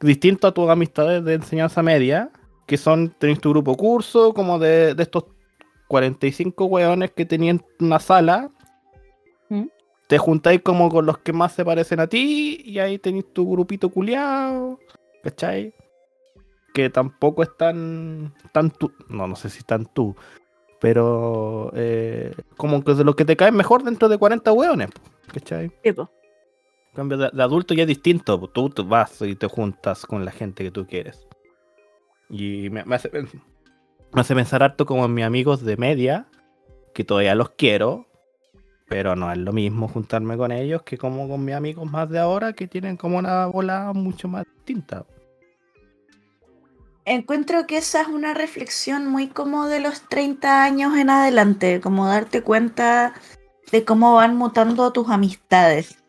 [0.00, 2.30] distinto a tus amistades de enseñanza media,
[2.66, 5.24] que son, tenéis tu grupo curso, como de, de estos
[5.88, 8.50] 45 weones que tenían una sala,
[9.48, 9.66] ¿Mm?
[10.08, 13.50] te juntáis como con los que más se parecen a ti, y ahí tenéis tu
[13.50, 14.78] grupito culiado,
[15.22, 15.74] ¿cachai?
[16.74, 20.16] Que tampoco es tan, tan tú, no, no sé si tan tú,
[20.80, 24.88] pero eh, como que de lo que te caen mejor dentro de 40 weones,
[25.32, 25.70] ¿cachai?
[25.84, 26.02] Sí, po.
[26.02, 26.19] En
[26.94, 28.38] cambio, de, adulto ya es distinto.
[28.38, 31.26] pues, Tú, vas y te juntas con la gente que tú quieres.
[32.28, 36.26] Y me, hace, me hace pensar harto como en mis amigos de media,
[36.94, 38.06] que todavía los quiero,
[38.88, 42.18] pero no es lo mismo juntarme con ellos que como con mis amigos más de
[42.18, 45.06] ahora, que tienen como una bola mucho más distinta.
[47.04, 52.06] Encuentro que esa es una reflexión muy como de los 30 años en adelante, como
[52.06, 53.14] darte cuenta
[53.72, 55.99] de cómo van mutando tus amistades.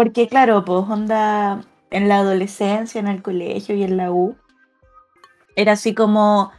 [0.00, 1.60] Porque claro, pues onda
[1.90, 4.34] en la adolescencia, en el colegio y en la U,
[5.56, 6.52] era así como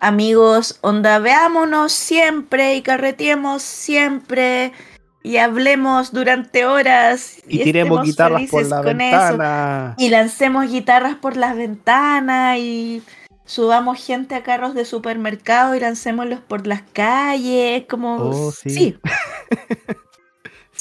[0.00, 4.74] amigos, onda, veámonos siempre y carreteemos siempre
[5.22, 9.94] y hablemos durante horas Y, tiremos estemos guitarras por la con eso ventana.
[9.96, 13.02] y lancemos guitarras por las ventanas y
[13.46, 18.68] subamos gente a carros de supermercado y lancémoslos por las calles, como Oh, sí.
[18.68, 18.98] sí.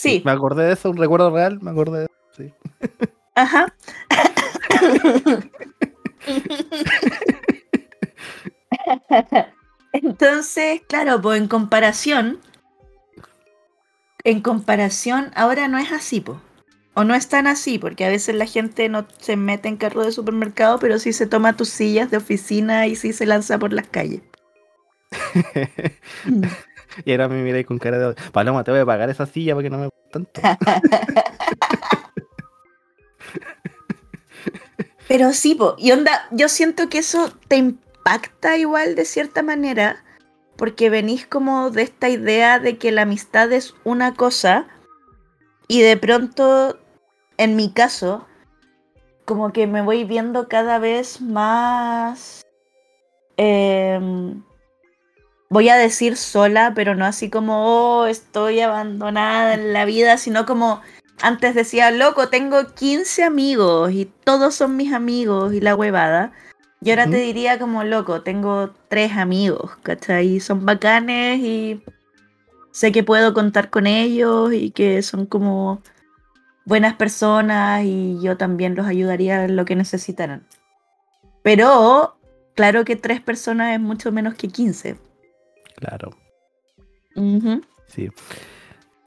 [0.03, 2.13] Sí, Me acordé de eso, un recuerdo real, me acordé de eso.
[2.35, 2.53] Sí.
[3.35, 3.73] ajá.
[9.93, 12.41] Entonces, claro, pues en comparación,
[14.25, 16.39] en comparación, ahora no es así, pues.
[16.95, 20.03] O no es tan así, porque a veces la gente no se mete en carro
[20.03, 23.71] de supermercado, pero sí se toma tus sillas de oficina y sí se lanza por
[23.71, 24.21] las calles.
[27.05, 28.15] Y ahora me miráis con cara de...
[28.31, 30.41] Paloma, te voy a pagar esa silla para que no me tanto.
[35.07, 40.03] Pero sí, po, y onda, yo siento que eso te impacta igual de cierta manera,
[40.55, 44.65] porque venís como de esta idea de que la amistad es una cosa,
[45.67, 46.79] y de pronto,
[47.37, 48.25] en mi caso,
[49.25, 52.45] como que me voy viendo cada vez más,
[53.37, 54.41] em,
[55.53, 60.47] voy a decir sola, pero no así como, oh, estoy abandonada en la vida, sino
[60.47, 60.81] como
[61.21, 66.31] antes decía, loco, tengo 15 amigos y todos son mis amigos y la huevada.
[66.81, 70.39] Y ahora te diría como, loco, tengo tres amigos, ¿cachai?
[70.39, 71.83] Son bacanes y
[72.71, 75.81] sé que puedo contar con ellos y que son como
[76.65, 80.45] buenas personas y yo también los ayudaría en lo que necesitaran.
[81.43, 82.17] Pero,
[82.55, 85.12] claro que tres personas es mucho menos que 15.
[85.75, 86.11] Claro.
[87.87, 88.09] Sí.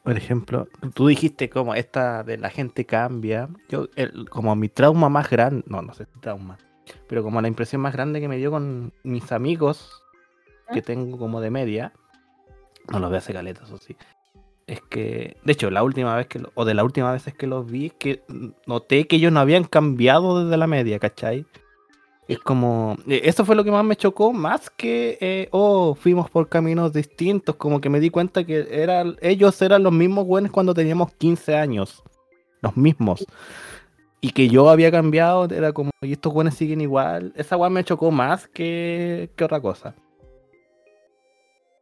[0.05, 3.49] Por ejemplo, tú dijiste como esta de la gente cambia.
[3.69, 6.59] Yo, el- como mi trauma más grande, no, no sé si trauma,
[7.09, 10.03] pero como la impresión más grande que me dio con mis amigos
[10.73, 11.93] que tengo como de media,
[12.93, 13.97] no los veo hace caleta, eso sí.
[14.69, 17.47] Es que, de hecho, la última vez que, lo- o de las últimas veces que
[17.49, 18.23] los vi, que
[18.67, 21.47] noté que ellos no habían cambiado desde la media, ¿cachai?
[22.29, 26.29] Es como, eh, eso fue lo que más me chocó, más que, eh, oh, fuimos
[26.29, 30.51] por caminos distintos, como que me di cuenta que eran, ellos eran los mismos buenos
[30.51, 32.03] cuando teníamos 15 años,
[32.63, 33.25] los mismos.
[34.21, 37.33] Y que yo había cambiado, era como, y estos buenos siguen igual.
[37.37, 39.95] Esa weá me chocó más que, que otra cosa.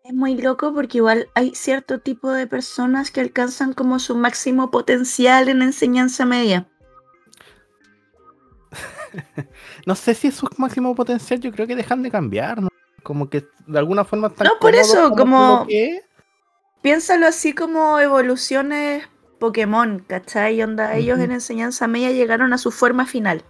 [0.02, 4.70] Es muy loco porque igual hay cierto tipo de personas que alcanzan como su máximo
[4.70, 6.68] potencial en enseñanza media.
[9.86, 12.68] No sé si es su máximo potencial, yo creo que dejan de cambiar, ¿no?
[13.02, 16.02] Como que de alguna forma están No, por eso, como- que es.
[16.82, 20.62] Piénsalo así como evoluciones Pokémon, ¿cachai?
[20.62, 23.42] Onda, ellos en enseñanza media llegaron a su forma final.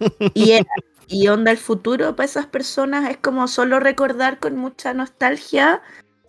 [0.34, 0.66] Y, era-
[1.08, 5.80] y onda, el futuro para esas personas es como solo recordar con mucha nostalgia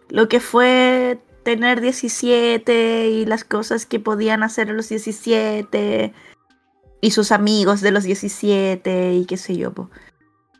[0.10, 6.14] lo que fue tener 17 y las cosas que podían hacer a los 17.
[7.02, 9.90] Y sus amigos de los 17 y qué sé yo, po.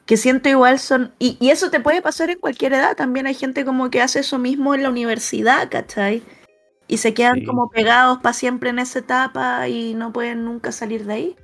[0.06, 3.34] que siento igual son, y, y eso te puede pasar en cualquier edad, también hay
[3.36, 6.24] gente como que hace eso mismo en la universidad, ¿cachai?
[6.88, 7.46] Y se quedan Sí.
[7.46, 11.36] como pegados para siempre en esa etapa y no pueden nunca salir de ahí.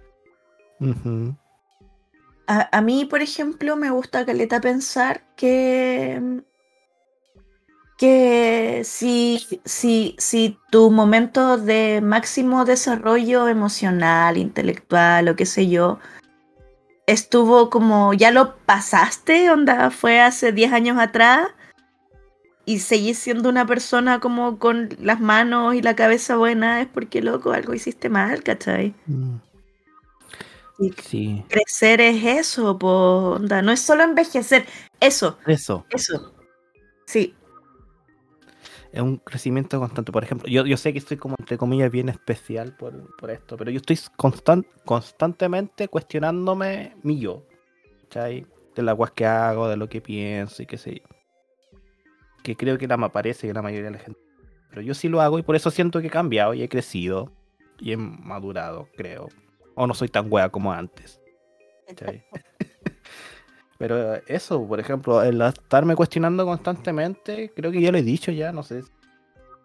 [2.47, 6.21] A, a mí, por ejemplo, me gusta caleta pensar que,
[7.97, 15.99] que si, si, si tu momento de máximo desarrollo emocional, intelectual o qué sé yo,
[17.05, 21.49] estuvo como, ya lo pasaste, onda, fue hace 10 años atrás,
[22.65, 27.21] y seguís siendo una persona como con las manos y la cabeza buena, es porque,
[27.21, 28.93] loco, algo hiciste mal, ¿cachai?
[29.05, 29.35] Mm.
[30.79, 34.65] Y Sí, crecer es eso, po, onda, no es solo envejecer,
[34.99, 35.85] eso, eso.
[35.89, 36.33] eso.
[37.05, 37.35] Sí,
[38.93, 40.11] Es un crecimiento constante.
[40.11, 43.57] Por ejemplo, yo, yo sé que estoy como entre comillas bien especial por, por esto,
[43.57, 47.43] pero yo estoy constan- constantemente cuestionándome mi yo.
[48.03, 48.45] ¿Cachai?
[48.75, 51.79] De las guas que hago, de lo que pienso y qué sé yo.
[52.43, 54.19] Que creo que la me parece que la mayoría de la gente.
[54.69, 57.31] Pero yo sí lo hago y por eso siento que he cambiado y he crecido
[57.79, 59.27] y he madurado, creo.
[59.75, 61.19] O no soy tan wea como antes.
[61.87, 62.23] ¿cachai?
[63.83, 68.53] Pero eso, por ejemplo, el estarme cuestionando constantemente, creo que ya lo he dicho ya,
[68.53, 68.81] no sé.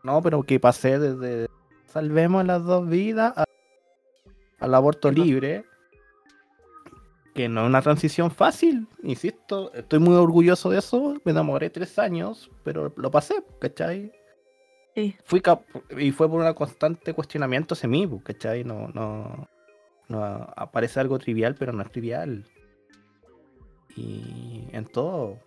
[0.02, 1.46] No, pero que pasé desde
[1.87, 3.44] salvemos las dos vidas a-
[4.59, 5.64] al aborto libre,
[7.33, 11.96] que no es una transición fácil, insisto, estoy muy orgulloso de eso, me enamoré tres
[11.96, 14.11] años, pero lo pasé, ¿cachai?
[14.96, 15.14] sí.
[15.26, 15.62] Fui cap-
[15.96, 18.64] y fue por un constante cuestionamiento hacia mí, ¿cachai?
[18.64, 19.48] No, no,
[20.09, 20.24] no
[20.57, 22.44] aparece algo trivial, pero no es trivial.
[23.96, 25.38] Y en todo,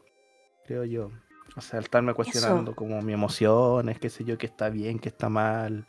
[0.66, 1.12] creo yo.
[1.56, 5.10] O sea, el estarme cuestionando como mi emociones, qué sé yo, qué está bien, qué
[5.10, 5.86] está mal.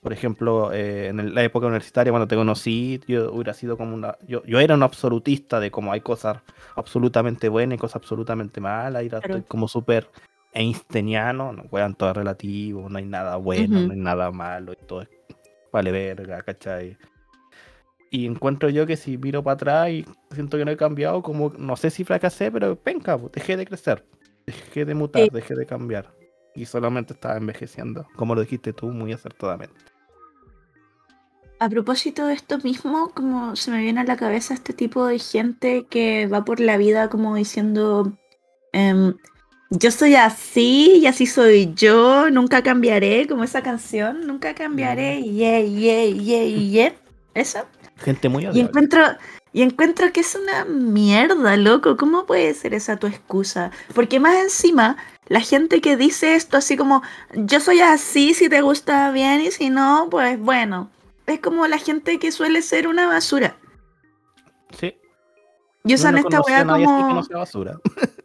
[0.00, 3.94] Por ejemplo, eh, en el- la época universitaria, cuando te conocí, yo hubiera sido como
[3.94, 4.16] una.
[4.26, 6.38] Yo, yo era un absolutista de cómo hay cosas
[6.74, 9.04] absolutamente buenas y cosas absolutamente malas.
[9.04, 9.26] Y Claro.
[9.26, 10.08] estoy como súper
[10.52, 14.76] einsteiniano, no juegan todo es relativo, no hay nada bueno, no hay nada malo, y
[14.86, 15.08] todo es
[15.72, 16.98] vale verga, ¿cachai?
[18.14, 21.50] Y encuentro yo que si miro para atrás y siento que no he cambiado, como
[21.56, 24.04] no sé si fracasé, pero penca, pues, dejé de crecer,
[24.46, 25.30] dejé de mutar, Sí.
[25.32, 26.12] dejé de cambiar.
[26.54, 29.80] Y solamente estaba envejeciendo, como lo dijiste tú muy acertadamente.
[31.58, 35.18] A propósito de esto mismo, como se me viene a la cabeza este tipo de
[35.18, 38.12] gente que va por la vida como diciendo,
[38.72, 39.14] em,
[39.70, 45.60] yo soy así y así soy yo, nunca cambiaré, como esa canción, nunca cambiaré, yeah,
[45.60, 46.94] yeah, yeah, yeah,
[47.34, 47.60] eso.
[47.96, 49.02] Gente muy Y encuentro,
[49.52, 51.96] y encuentro que es una mierda, loco.
[51.96, 53.70] ¿Cómo puede ser esa tu excusa?
[53.94, 54.96] Porque más encima,
[55.28, 57.02] la gente que dice esto así como,
[57.34, 60.90] yo soy así, si te gusta bien y si no, pues bueno.
[61.26, 63.56] Es como la gente que suele ser una basura.
[64.78, 64.96] Sí.
[65.84, 67.78] Y usan no esta weá así que como, no sea basura.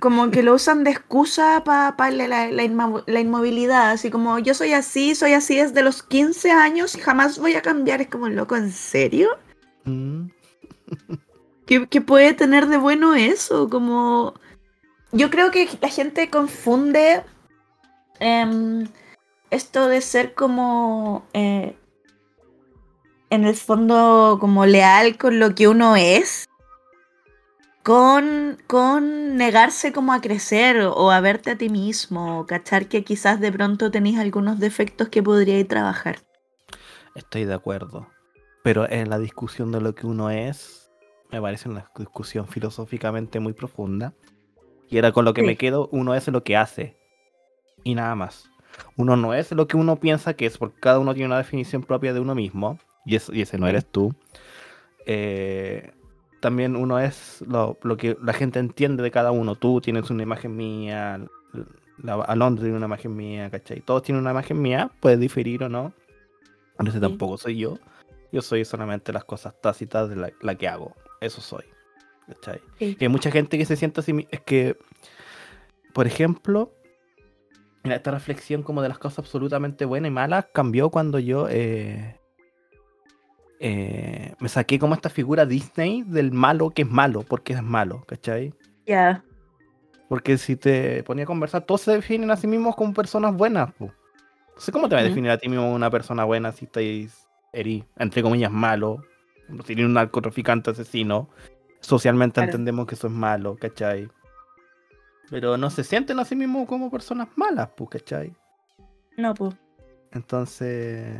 [0.00, 3.90] como que lo usan de excusa para la, la, la inmo- la inmovilidad.
[3.90, 7.62] Así como, yo soy así, soy así desde los 15 años y jamás voy a
[7.62, 8.00] cambiar.
[8.00, 9.28] Es como, loco, ¿en serio?
[9.84, 10.26] Mm,
[11.66, 13.68] ¿Qué, qué puede tener de bueno eso?
[13.70, 14.34] Como.
[15.12, 17.22] Yo creo que la gente confunde
[18.18, 18.88] em,
[19.50, 21.24] esto de ser como.
[21.32, 21.76] eh,
[23.30, 26.48] en el fondo, como leal con lo que uno es.
[27.82, 33.04] Con, con negarse como a crecer o a verte a ti mismo, o cachar que
[33.04, 36.18] quizás de pronto tenéis algunos defectos que podríais trabajar.
[37.14, 38.08] Estoy de acuerdo.
[38.62, 40.90] Pero en la discusión de lo que uno es,
[41.32, 44.12] me parece una discusión filosóficamente muy profunda.
[44.90, 45.46] Y era con lo que Sí.
[45.46, 46.96] me quedo, uno es lo que hace.
[47.82, 48.50] Y nada más.
[48.96, 51.82] Uno no es lo que uno piensa que es, porque cada uno tiene una definición
[51.82, 52.78] propia de uno mismo.
[53.06, 54.14] Y, es- y ese no eres tú.
[55.06, 55.92] Eh,
[56.40, 59.54] también uno es lo, lo que la gente entiende de cada uno.
[59.56, 61.20] Tú tienes una imagen mía,
[62.02, 63.80] la, Alondra tiene una imagen mía, ¿cachai?
[63.80, 65.92] Todos tienen una imagen mía, puede diferir o no.
[66.76, 67.02] Pero ese Sí.
[67.02, 67.78] tampoco soy yo.
[68.32, 70.94] Yo soy solamente las cosas tácitas de la, la que hago.
[71.20, 71.64] Eso soy.
[72.26, 72.60] ¿Cachai?
[72.78, 72.96] Sí.
[72.98, 74.26] Y hay mucha gente que se siente así.
[74.30, 74.76] Es que,
[75.92, 76.72] por ejemplo,
[77.82, 82.19] esta reflexión como de las cosas absolutamente buenas y malas cambió cuando yo eh,
[83.60, 88.02] eh, me saqué como esta figura Disney del malo que es malo, porque es malo,
[88.06, 88.54] ¿cachai?
[88.86, 89.22] Ya.
[90.08, 93.72] Porque si te ponía a conversar, todos se definen a sí mismos como personas buenas.
[93.74, 93.86] po.
[93.86, 97.28] No sé cómo te va a definir a ti mismo una persona buena si estáis,
[97.52, 99.04] eri, entre comillas, malo.
[99.66, 101.28] Si eres un narcotraficante asesino.
[101.80, 102.46] Socialmente Claro.
[102.50, 104.08] entendemos que eso es malo, ¿cachai?
[105.30, 108.34] Pero no se sienten a sí mismos como personas malas, pues, ¿cachai?
[109.16, 109.54] No, pues.
[110.12, 111.16] Entonces,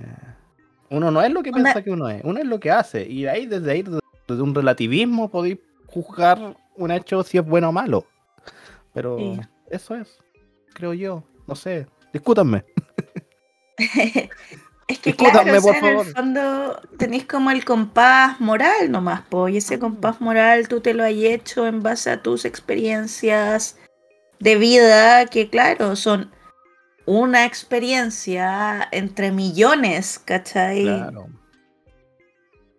[0.91, 3.07] Uno no es lo que piensa que uno es, uno es lo que hace.
[3.09, 7.73] Y ahí, desde ahí, desde un relativismo, podéis juzgar un hecho si es bueno o
[7.73, 8.07] malo.
[8.93, 9.41] Pero Sí.
[9.71, 10.19] eso es,
[10.75, 11.23] creo yo.
[11.47, 12.65] No sé, discútanme.
[14.89, 18.91] Es que Discútanme, claro, o sea, por en el fondo tenéis como el compás moral
[18.91, 22.45] nomás, po, y ese compás moral tú te lo has hecho en base a tus
[22.45, 23.79] experiencias
[24.41, 26.33] de vida, que claro, son
[27.11, 30.83] una experiencia entre millones, ¿cachai?
[30.83, 31.27] Claro.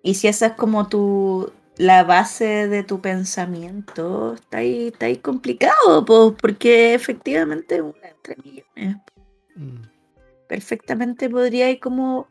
[0.04, 5.18] Y si esa es como tu la base de tu pensamiento, está ahí, está ahí
[5.18, 8.98] complicado, pues, porque efectivamente una entre millones
[9.56, 9.82] Mm.
[10.48, 12.28] perfectamente podría ir como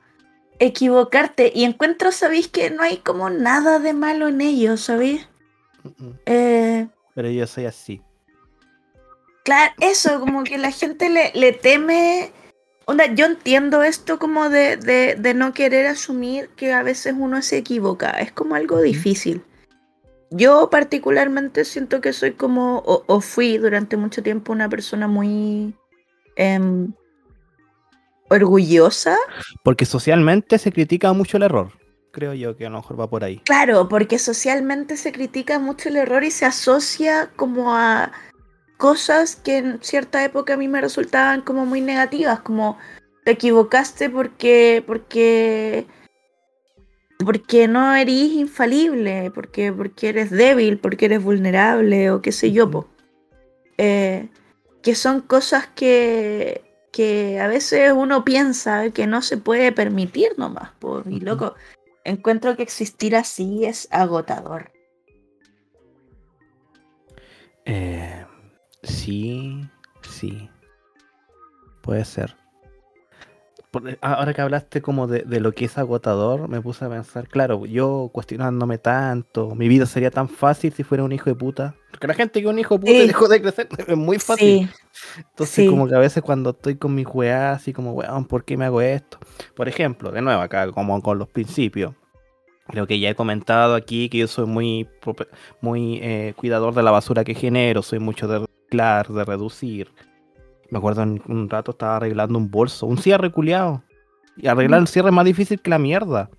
[0.59, 1.53] equivocarte.
[1.55, 2.49] Y encuentro, ¿sabéis?
[2.49, 5.29] Que no hay como nada de malo en ello, ¿sabéis?
[5.83, 6.19] Mm, mm.
[6.27, 8.03] Eh, Pero yo soy así.
[9.45, 12.33] Claro, eso, como que la gente le, le teme.
[12.87, 17.41] Onda, yo entiendo esto como de, de, de no querer asumir que a veces uno
[17.43, 18.11] se equivoca.
[18.11, 19.43] Es como algo difícil.
[20.31, 25.75] Yo particularmente siento que soy como, o, o fui durante mucho tiempo una persona muy
[26.37, 26.93] em,
[28.31, 29.17] orgullosa
[29.65, 31.73] Porque socialmente se critica mucho el error.
[32.13, 33.41] Creo yo que a lo mejor va por ahí.
[33.45, 38.13] Claro, porque socialmente se critica mucho el error y se asocia como a
[38.81, 42.79] cosas que en cierta época a mí me resultaban como muy negativas, como
[43.25, 45.87] te equivocaste porque porque
[47.23, 52.71] porque no eres infalible, porque porque eres débil, porque eres vulnerable o qué sé yo,
[52.71, 52.89] po.
[53.77, 54.31] Eh,
[54.83, 60.71] que son cosas que que a veces uno piensa que no se puede permitir nomás,
[60.79, 61.03] po.
[61.07, 61.55] y loco,
[62.05, 64.73] encuentro que existir así es agotador.
[67.67, 68.25] Eh,
[68.83, 69.67] sí,
[70.03, 70.49] sí.
[71.83, 72.37] Puede ser.
[73.71, 77.29] Por- ahora que hablaste como de, de lo que es agotador, me puse a pensar,
[77.29, 81.77] claro, yo cuestionándome tanto, mi vida sería tan fácil si fuera un hijo de puta.
[81.93, 83.07] Porque la gente que es un hijo de puta Sí.
[83.07, 84.69] dejó de crecer es muy fácil.
[84.69, 85.67] Sí, Entonces, sí.
[85.69, 88.65] como que a veces cuando estoy con mis weas, así como, weón, ¿por qué me
[88.65, 89.19] hago esto?
[89.55, 91.95] Por ejemplo, de nuevo, acá como con los principios.
[92.73, 94.89] Lo que ya he comentado aquí, que yo soy muy,
[95.61, 99.89] muy eh, cuidador de la basura que genero, soy mucho de reciclar, de reducir.
[100.71, 103.83] Me acuerdo en un rato estaba arreglando un bolso, un cierre culiado.
[104.37, 106.31] Y arreglar el cierre es más difícil que la mierda.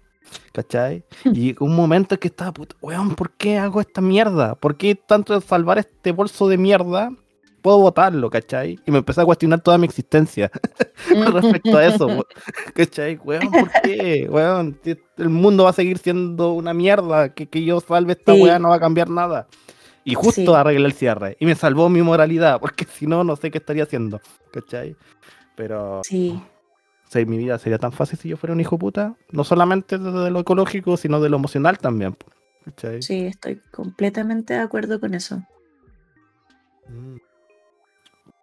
[0.53, 1.03] ¿Cachai?
[1.25, 4.55] Y llegó un momento en que estaba, puta, weón, ¿por qué hago esta mierda?
[4.55, 7.11] ¿Por qué tanto salvar este bolso de mierda?
[7.61, 8.79] Puedo botarlo, ¿cachai?
[8.85, 10.49] Y me empecé a cuestionar toda mi existencia
[11.33, 12.25] respecto a eso,
[12.73, 13.19] ¿cachai?
[13.23, 14.27] Weón, ¿por qué?
[14.29, 14.79] Weón,
[15.17, 18.41] el mundo va a seguir siendo una mierda, que, que yo salve esta Sí.
[18.41, 19.47] weá no va a cambiar nada.
[20.03, 20.47] Y justo Sí.
[20.55, 21.37] arreglé el cierre.
[21.39, 24.19] Y me salvó mi moralidad, porque si no, no sé qué estaría haciendo,
[24.51, 24.95] ¿cachai?
[25.55, 26.01] Pero...
[26.03, 26.41] Sí,
[27.07, 29.15] O sea, mi vida sería tan fácil si yo fuera un hijo puta.
[29.31, 32.15] No solamente desde lo ecológico, sino de lo emocional también.
[32.65, 33.01] ¿cachai?
[33.01, 35.41] sí, estoy completamente de acuerdo con eso.
[36.87, 37.17] Mm,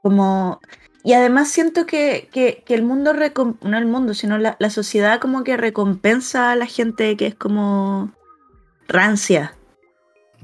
[0.03, 0.61] Como,
[1.05, 4.71] y además siento que, que, que el mundo, recom- no el mundo, sino la, la
[4.71, 8.13] sociedad como que recompensa a la gente que es como
[8.87, 9.55] rancia.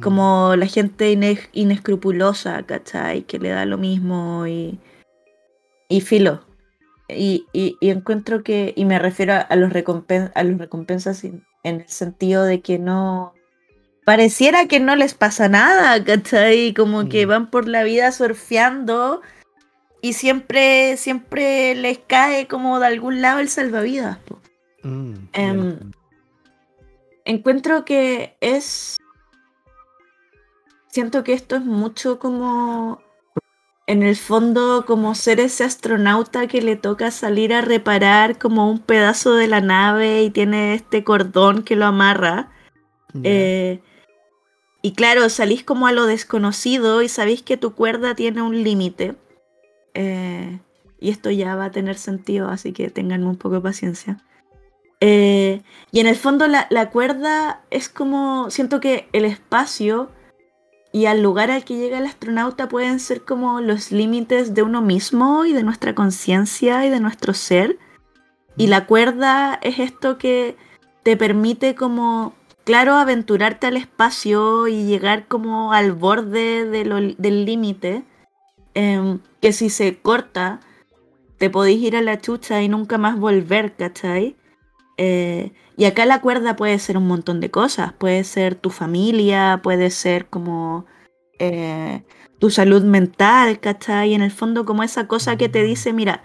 [0.01, 3.23] Como la gente ine- inescrupulosa, ¿cachai?
[3.23, 4.79] Que le da lo mismo y,
[5.89, 6.45] y filo.
[7.09, 11.23] Y, y- y encuentro que, y me refiero a, a los, recompen- a los recompensas
[11.25, 13.35] en, en el sentido de que no,
[14.05, 16.75] pareciera que no les pasa nada, ¿cachai?
[16.75, 17.29] Como que Mm.
[17.29, 19.21] van por la vida surfeando
[20.03, 24.19] y siempre, siempre les cae como de algún lado el salvavidas.
[24.83, 25.79] Mm, Em,
[27.25, 28.97] encuentro que es.
[30.95, 33.03] Siento que esto es mucho como.
[33.89, 38.79] En el fondo, como ser ese astronauta que le toca salir a reparar como un
[38.79, 42.53] pedazo de la nave y tiene este cordón que lo amarra.
[43.25, 43.81] Eh,
[44.83, 49.17] y claro, salís como a lo desconocido y sabéis que tu cuerda tiene un límite.
[49.95, 50.61] Eh,
[51.01, 54.19] y esto ya va a tener sentido, así que tengan un poco de paciencia.
[55.01, 60.09] Eh, y en el fondo la, la cuerda es como, siento que el espacio
[60.95, 64.81] y al lugar al que llega el astronauta pueden ser como los límites de uno
[64.81, 67.81] mismo y de nuestra conciencia y de nuestro ser.
[68.57, 70.57] Y la cuerda es esto que
[71.03, 72.33] te permite como,
[72.63, 78.05] claro, aventurarte al espacio y llegar como al borde de lo- del límite,
[78.75, 80.61] em, que si se corta,
[81.39, 84.37] te podéis ir a la chucha y nunca más volver, ¿cachai?
[84.97, 89.61] Eh, y acá la cuerda puede ser un montón de cosas, puede ser tu familia,
[89.63, 90.87] puede ser como
[91.39, 92.05] eh,
[92.39, 94.15] tu salud mental, ¿cachai?
[94.15, 96.23] En el fondo como esa cosa que te dice, mira,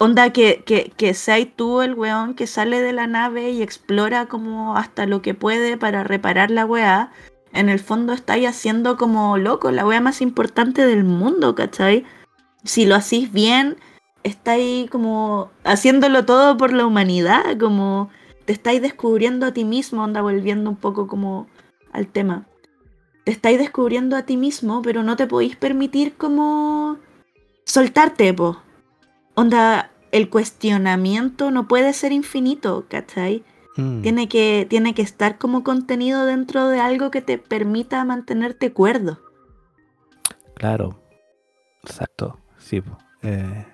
[0.00, 4.26] Onda que, que, que seas tú el weón que sale de la nave y explora
[4.26, 7.10] como hasta lo que puede para reparar la weá.
[7.52, 12.04] En el fondo estáis haciendo como loco, la weá más importante del mundo, ¿cachai?
[12.62, 13.76] Si lo hacís bien,
[14.22, 18.08] estáis como haciéndolo todo por la humanidad, como
[18.48, 21.48] te estáis descubriendo a ti mismo, onda volviendo un poco como
[21.92, 22.48] al tema.
[23.24, 26.96] Te estáis descubriendo a ti mismo, pero no te podéis permitir como
[27.66, 28.62] soltarte, po.
[29.34, 33.44] Onda, el cuestionamiento no puede ser infinito, ¿cachai?
[33.76, 38.72] Mm, Tiene que, tiene que estar como contenido dentro de algo que te permita mantenerte
[38.72, 39.20] cuerdo.
[40.54, 40.98] Claro.
[41.82, 42.38] Exacto.
[42.56, 42.80] Sí.
[42.80, 42.96] po.
[43.20, 43.66] Eh,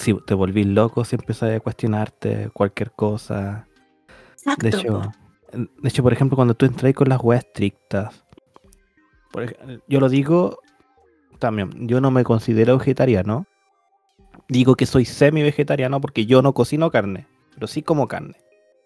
[0.00, 3.66] sí, te volvís loco si empiezas a cuestionarte cualquier cosa.
[4.32, 4.62] Exacto.
[4.62, 5.12] De hecho,
[5.52, 8.24] de hecho, por ejemplo, cuando tú entras con las weas estrictas,
[9.30, 9.54] por
[9.88, 10.58] yo lo digo
[11.38, 13.46] también, yo no me considero vegetariano.
[14.48, 18.34] Digo que soy semi-vegetariano porque yo no cocino carne, pero sí como carne.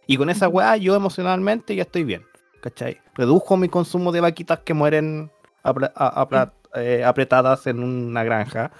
[0.06, 2.22] Y con esa weá yo emocionalmente ya estoy bien,
[2.60, 2.98] ¿cachai?
[3.14, 5.30] Redujo mi consumo de vaquitas que mueren
[5.62, 8.70] apre- a- apra- eh, apretadas en una granja.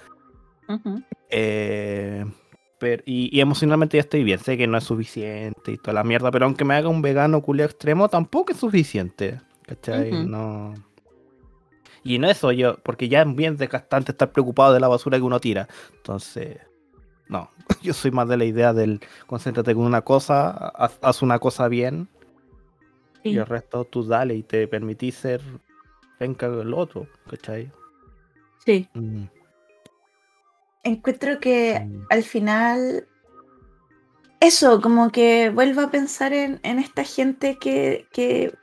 [1.29, 2.25] Eh,
[2.79, 4.39] pero- y, y emocionalmente ya estoy bien.
[4.39, 7.41] Sé que no es suficiente y toda la mierda, pero aunque me haga un vegano
[7.41, 9.41] culeo extremo, tampoco es suficiente.
[9.65, 10.11] ¿Cachai?
[10.25, 10.73] No.
[12.03, 15.23] Y en eso yo, porque ya es bien desgastante estar preocupado de la basura que
[15.23, 15.67] uno tira.
[15.95, 16.59] Entonces,
[17.27, 17.49] no.
[17.81, 21.67] Yo soy más de la idea del concéntrate con una cosa, haz, haz una cosa
[21.67, 22.07] bien
[23.23, 25.41] y el resto tú dale y te permitís ser
[26.19, 27.07] venga el otro.
[27.27, 27.71] ¿Cachai?
[28.63, 28.87] Sí.
[28.93, 29.23] Mm,
[30.85, 33.07] Encuentro que al final
[34.39, 38.53] eso, como que vuelvo a pensar en, en esta gente que, que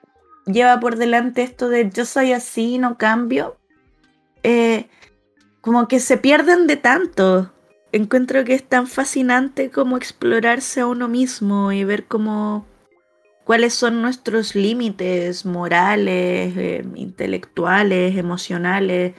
[0.47, 3.57] lleva por delante esto de yo soy así, no cambio.
[4.45, 4.87] Eh,
[5.61, 7.53] como que se pierden de tanto.
[7.91, 12.65] Encuentro que es tan fascinante como explorarse a uno mismo y ver cómo
[13.45, 19.15] cuáles son nuestros límites morales, eh, intelectuales, emocionales,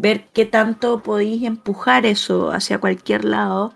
[0.00, 3.74] ver qué tanto podéis empujar eso hacia cualquier lado.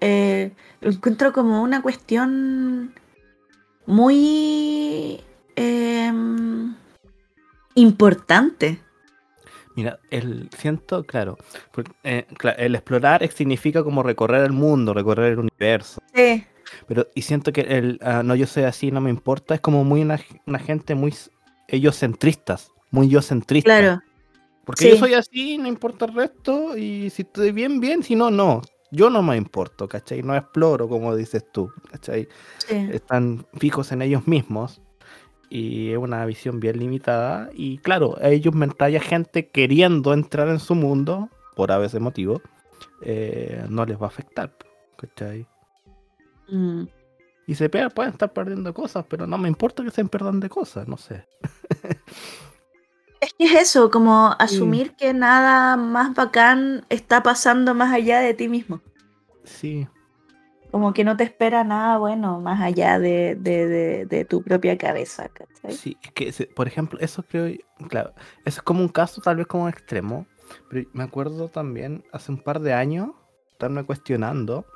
[0.00, 0.52] Eh,
[0.82, 2.92] lo encuentro como una cuestión
[3.86, 5.20] muy
[5.56, 6.74] em,
[7.74, 8.80] importante.
[9.74, 11.36] Mira, el siento, claro,
[12.02, 12.26] eh,
[12.58, 16.02] el explorar ex- significa como recorrer el mundo, recorrer el universo.
[16.14, 16.44] Sí,
[16.88, 19.84] Pero, y siento que el ah, no yo soy así, no me importa, es como
[19.84, 21.14] muy una, una gente muy
[21.68, 23.68] ellos centristas, muy yo centrista.
[23.68, 24.02] claro.
[24.66, 24.98] Porque yo sí.
[25.00, 28.60] soy así, no importa el resto, y si estoy bien, bien, si no, no.
[28.90, 30.22] Yo no me importo, ¿cachai?
[30.22, 32.28] No exploro, como dices tú, ¿cachai?
[32.66, 32.74] sí.
[32.92, 34.82] están fijos en ellos mismos
[35.48, 40.48] y es una visión bien limitada y claro, a ellos mientras haya gente queriendo entrar
[40.48, 42.42] en su mundo por a veces motivo
[43.02, 44.52] eh, no les va a afectar
[44.96, 45.46] ¿cachai?
[46.48, 46.84] Mm.
[47.46, 50.88] y se pe- pueden estar perdiendo cosas pero no me importa que estén perdiendo cosas
[50.88, 51.24] no sé
[53.20, 58.34] Es que es eso, como asumir que nada más bacán está pasando más allá de
[58.34, 58.80] ti mismo.
[59.44, 59.86] sí
[60.70, 64.76] Como que no te espera nada bueno más allá de, de- de- de tu propia
[64.76, 65.72] cabeza, ¿cachai?
[65.72, 68.12] sí es que por ejemplo eso creo yo- claro
[68.44, 70.26] eso es como un caso tal vez como extremo
[70.68, 73.10] pero me acuerdo también hace un par de años
[73.50, 74.66] estarme cuestionando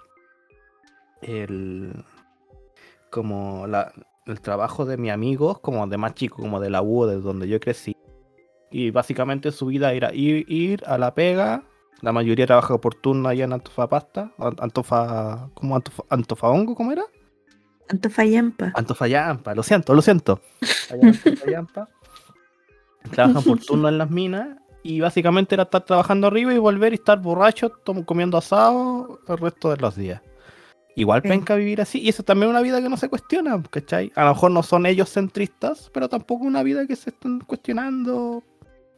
[1.22, 2.04] el
[3.10, 3.92] como la,
[4.26, 7.46] el trabajo de mis amigos como de más chico como de la U de donde
[7.48, 7.96] yo crecí
[8.70, 11.62] y básicamente su vida era ir, ir a la pega
[12.02, 17.02] la mayoría trabaja por turno allá en Antofagasta An- Antofa como Antofa, Antofaongo cómo era
[17.88, 18.72] Antofallampa.
[18.76, 20.40] Antofallampa, lo siento, lo siento.
[20.90, 21.88] Allá en Antofallampa.
[23.10, 24.48] Trabajan por turno en las minas
[24.82, 27.72] y básicamente era estar trabajando arriba y volver y estar borracho,
[28.06, 30.22] comiendo asado el resto de los días.
[30.96, 31.28] Igual Sí.
[31.28, 34.12] penca vivir así y eso también es una vida que no se cuestiona, ¿cachai?
[34.14, 38.42] A lo mejor no son ellos centristas, pero tampoco una vida que se están cuestionando,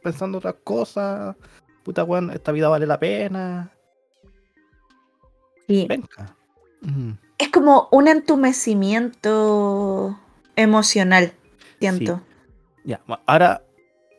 [0.03, 1.35] pensando otras cosas.
[1.83, 3.71] Puta, weón, esta vida vale la pena.
[5.67, 5.85] Sí.
[5.87, 6.35] Penca.
[6.81, 7.13] Mm.
[7.37, 10.17] Es como un entumecimiento
[10.55, 11.33] emocional,
[11.79, 12.21] siento.
[12.83, 13.63] Ya, ahora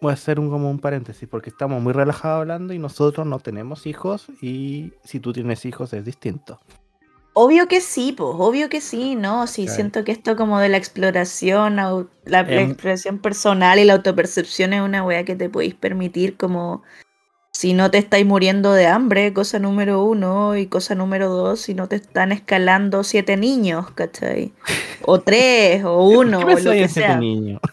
[0.00, 3.38] voy a hacer un, como un paréntesis porque estamos muy relajados hablando y nosotros no
[3.38, 6.60] tenemos hijos y si tú tienes hijos es distinto.
[7.36, 9.46] Obvio que sí, pues, obvio que sí, ¿no?
[9.48, 12.70] Sí, siento que esto como de la exploración, la, la Em.
[12.70, 16.82] exploración personal y la autopercepción es una weá que te podéis permitir como
[17.52, 21.74] si no te estáis muriendo de hambre, cosa número uno, y cosa número dos, si
[21.74, 24.52] no te están escalando siete niños, ¿cachai?
[25.02, 27.16] O tres, o uno, ¿Qué o lo que sea.
[27.16, 27.60] niño?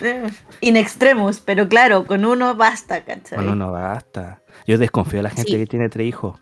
[0.00, 0.28] Eh,
[0.60, 3.38] In extremus, pero claro, con uno basta, ¿cachai?
[3.38, 4.42] Bueno, no basta.
[4.66, 5.56] Yo desconfío de la gente Sí.
[5.58, 6.40] que tiene tres hijos.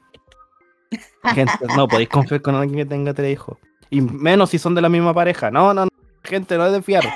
[1.34, 3.58] Gente, no podéis confiar con alguien que tenga tres hijos.
[3.90, 5.50] Y menos si son de la misma pareja.
[5.50, 5.90] No, no, no.
[6.24, 7.04] Gente, no es de fiar.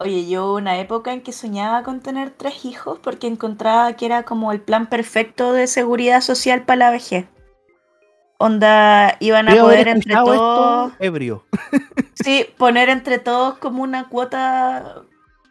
[0.00, 4.22] Oye, yo una época en que soñaba con tener tres hijos porque encontraba que era
[4.22, 7.26] como el plan perfecto de seguridad social para la vejez.
[8.38, 10.92] Onda, iban a Creo poder entre todos.
[11.00, 11.44] ebrio.
[12.14, 15.02] Sí, poner entre todos como una cuota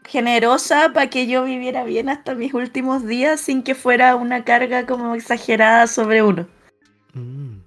[0.07, 4.85] generosa para que yo viviera bien hasta mis últimos días sin que fuera una carga
[4.85, 6.47] como exagerada sobre uno.
[7.13, 7.57] Mm.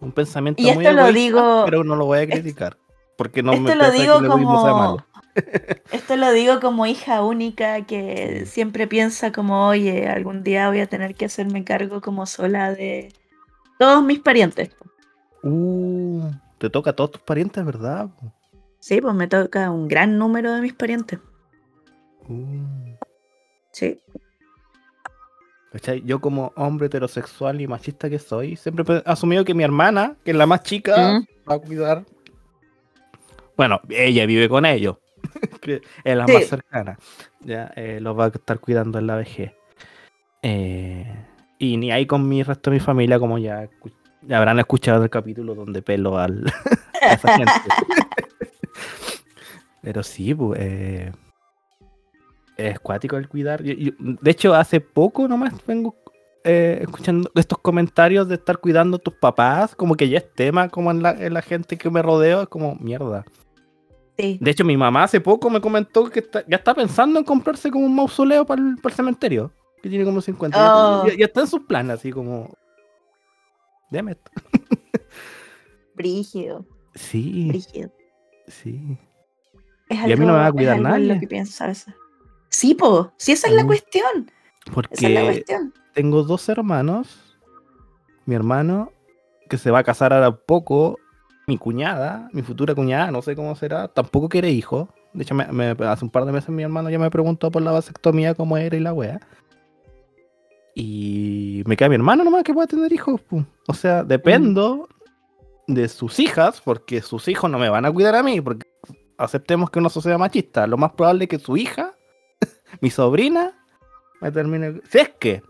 [0.00, 2.76] Un pensamiento Y muy esto lo egoísta, digo- pero no lo voy a criticar.
[3.16, 5.06] Porque no me lo que digo sea como malo.
[5.92, 10.86] esto lo digo como hija única que siempre piensa como, oye, algún día voy a
[10.86, 13.12] tener que hacerme cargo como sola de
[13.78, 14.70] todos mis parientes.
[15.42, 18.08] Uh, te toca a todos tus parientes, ¿verdad?
[18.78, 21.18] Sí, pues me toca un gran número de mis parientes.
[22.30, 22.96] Uh.
[23.72, 23.98] Sí.
[25.72, 26.02] ¿Cachai?
[26.04, 30.32] Yo como hombre heterosexual y machista que soy, siempre he asumido que mi hermana, que
[30.32, 31.26] es la más chica, Mm.
[31.48, 32.04] va a cuidar.
[33.56, 34.96] Bueno, ella vive con ellos,
[36.04, 36.32] es la Sí.
[36.32, 36.98] más cercana.
[37.40, 39.52] Ya, eh, los va a estar cuidando en la vejez.
[40.42, 41.06] Eh,
[41.58, 43.68] y ni ahí con mi resto de mi familia, como ya,
[44.22, 46.44] ya habrán escuchado el capítulo donde pelo al,
[47.02, 47.52] a esa gente.
[49.82, 51.12] Pero sí, pues, eh,
[52.68, 53.62] es cuático el cuidar.
[53.62, 55.94] Yo- yo- de hecho, hace poco nomás vengo
[56.44, 60.68] eh, escuchando estos comentarios de estar cuidando a tus papás, como que ya es tema
[60.70, 63.24] como en la, en la gente que me rodeo, es como mierda.
[64.18, 64.38] Sí.
[64.40, 67.70] De hecho, mi mamá hace poco me comentó que está- ya está pensando en comprarse
[67.70, 69.52] como un mausoleo para el, para el cementerio,
[69.82, 70.56] que tiene como 50.
[70.56, 71.06] Ya- Oh.
[71.08, 72.48] Ya, ya está en sus planes, así como...
[73.90, 74.30] Deme esto.
[75.94, 77.90] Brígido, Sí, brígido.
[78.46, 78.96] sí.
[79.88, 81.14] Es Y a mí no me va a es cuidar algo en nadie.
[81.14, 81.94] lo que pienso a veces.
[82.50, 83.66] Sí, po, sí, esa es la Mm.
[83.66, 84.06] cuestión.
[84.10, 85.72] Esa es la Porque cuestión.
[85.94, 87.36] tengo dos hermanos.
[88.26, 88.92] Mi hermano,
[89.48, 90.98] que se va a casar ahora poco.
[91.46, 94.88] Mi cuñada, mi futura cuñada, no sé cómo será, tampoco quiere hijo.
[95.12, 97.62] De hecho, me- me- hace un par de meses mi hermano ya me preguntó por
[97.62, 99.18] la vasectomía cómo era y la wea.
[100.74, 103.20] Y me queda mi hermano nomás que pueda tener hijos.
[103.66, 104.88] O sea, dependo
[105.66, 108.66] de sus hijas, porque sus hijos no me van a cuidar a mí, porque
[109.18, 110.66] aceptemos que una sociedad machista.
[110.68, 111.92] Lo más probable es que su hija,
[112.80, 113.52] mi sobrina,
[114.20, 114.80] me termine.
[114.90, 115.42] Si es que,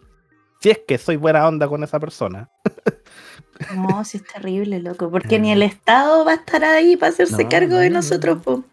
[0.60, 2.48] si es que soy buena onda con esa persona.
[3.74, 5.10] No, sí es terrible, loco.
[5.10, 5.38] Porque Eh.
[5.40, 8.42] ni el Estado va a estar ahí para hacerse No, cargo de no, nosotros, no.
[8.42, 8.64] po.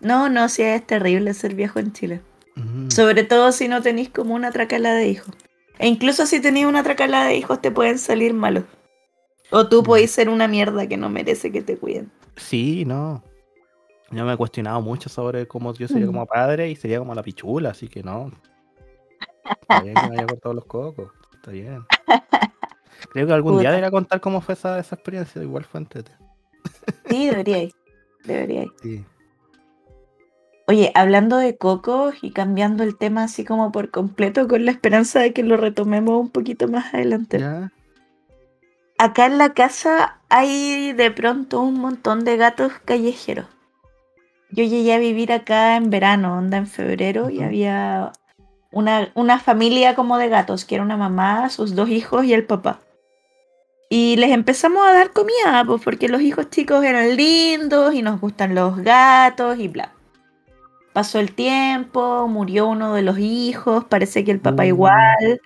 [0.00, 2.20] No, no, sí es terrible ser viejo en Chile.
[2.54, 2.90] Mm.
[2.90, 5.34] Sobre todo si no tenéis como una tracala de hijos.
[5.78, 8.64] E incluso si tenéis una tracala de hijos te pueden salir malos.
[9.50, 9.84] O tú Mm.
[9.84, 12.10] podéis ser una mierda que no merece que te cuiden.
[12.36, 13.22] Sí, no.
[14.10, 17.22] Yo me he cuestionado mucho sobre cómo yo sería como padre y sería como la
[17.22, 18.30] pichula, así que no.
[19.44, 21.12] Está bien que me haya cortado los cocos.
[21.34, 21.84] Está bien.
[23.10, 23.70] Creo que algún día Puta.
[23.70, 25.42] debería contar cómo fue esa, esa experiencia.
[25.42, 26.12] Igual fue entete.
[27.08, 27.74] Sí, deberíais.
[28.24, 28.70] Deberíais.
[28.82, 29.04] Sí.
[30.68, 35.20] Oye, hablando de cocos y cambiando el tema así como por completo con la esperanza
[35.20, 37.38] de que lo retomemos un poquito más adelante.
[37.38, 37.72] ¿Ya?
[38.98, 43.46] Acá en la casa hay de pronto un montón de gatos callejeros.
[44.50, 48.12] Yo llegué a vivir acá en verano, onda en febrero, y había
[48.70, 52.44] una, una familia como de gatos, que era una mamá, sus dos hijos y el
[52.44, 52.80] papá.
[53.88, 58.20] Y les empezamos a dar comida, pues porque los hijos chicos eran lindos y nos
[58.20, 59.92] gustan los gatos y bla.
[60.92, 64.66] Pasó el tiempo, murió uno de los hijos, parece que el papá Uh.
[64.66, 65.40] igual,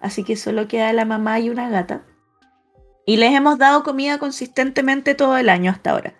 [0.00, 2.02] así que solo queda la mamá y una gata.
[3.04, 6.14] Y les hemos dado comida consistentemente todo el año hasta ahora.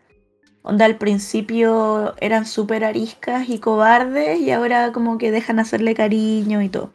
[0.62, 6.62] Onda al principio eran súper ariscas y cobardes y ahora como que dejan hacerle cariño
[6.62, 6.92] y todo.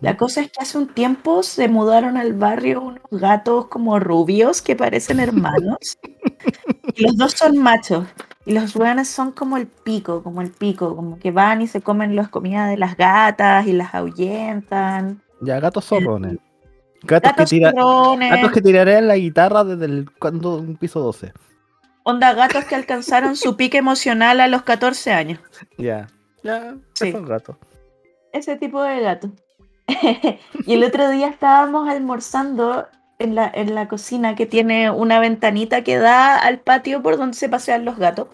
[0.00, 4.62] La cosa es que hace un tiempo se mudaron al barrio unos gatos como rubios
[4.62, 5.76] que parecen hermanos.
[6.94, 8.06] y los dos son machos.
[8.46, 11.82] Y los weones son como el pico, como el pico, como que van y se
[11.82, 15.20] comen las comidas de las gatas y las ahuyentan.
[15.42, 16.38] Ya, gatos zorrones.
[17.02, 21.00] Gatos, Gatos que, tira- zorrones, gatos que tirarían la guitarra desde el cuando, un piso
[21.00, 21.32] 12.
[22.08, 25.40] Onda gatos que alcanzaron su pique emocional a los 14 años.
[25.76, 26.06] Ya.
[26.44, 27.08] Ya, Sí.
[27.08, 27.56] esos gatos.
[28.32, 29.32] Ese tipo de gato.
[30.66, 32.86] y el otro día estábamos almorzando
[33.18, 37.36] en la, en la cocina que tiene una ventanita que da al patio por donde
[37.36, 38.28] se pasean los gatos.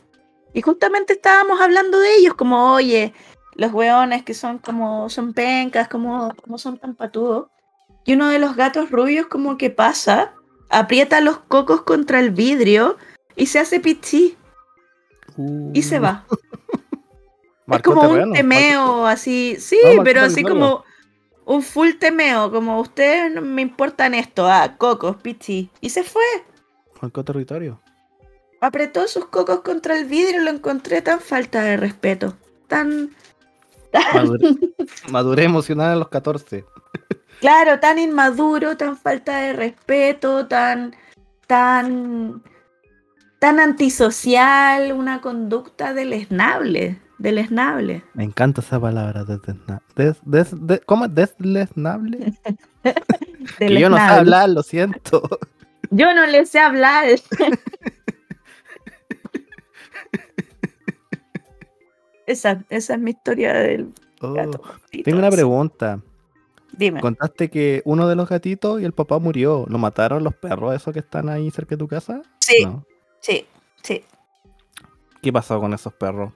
[0.52, 3.14] Y justamente estábamos hablando de ellos, como, oye,
[3.54, 7.48] los hueones que son como, son pencas, como, como son tan patudos.
[8.04, 10.34] Y uno de los gatos rubios como que pasa,
[10.68, 12.98] aprieta los cocos contra el vidrio
[13.36, 14.36] y se hace pichí
[15.72, 16.24] y se va.
[17.70, 20.84] Es como terreno, un marcó- temeo así, sí, No, pero así como,
[21.46, 25.70] un full temeo, como ustedes no me importan esto, ah, cocos, pichi.
[25.80, 26.22] Y se fue.
[27.00, 27.80] Marcó territorio.
[28.60, 32.36] Apretó sus cocos contra el vidrio y lo encontré tan falta de respeto.
[32.66, 33.10] Tan.
[34.12, 34.48] Madure,
[35.10, 36.64] maduré emocional a los 14.
[37.40, 40.94] Claro, tan inmaduro, tan falta de respeto, tan.
[41.46, 42.42] tan.
[43.42, 47.00] Tan antisocial, una conducta deleznable.
[47.18, 48.04] Deleznable.
[48.14, 52.32] Me encanta esa palabra, desdesna- des, des- de- ¿Cómo es desleznable?
[53.58, 54.14] Que yo no sé Deleznable.
[54.20, 55.22] hablar, lo siento.
[55.90, 57.04] Yo no le sé hablar.
[62.26, 64.62] esa, esa es mi historia del Oh, gato.
[65.02, 66.00] tengo una pregunta.
[66.70, 67.00] Dime.
[67.00, 69.66] Contaste que uno de los gatitos y el papá murió.
[69.68, 72.22] ¿Lo mataron los perros esos que están ahí cerca de tu casa?
[72.38, 72.84] Sí, No.
[73.22, 73.46] Sí,
[73.82, 74.04] sí.
[75.22, 76.34] ¿Qué pasó con esos perros?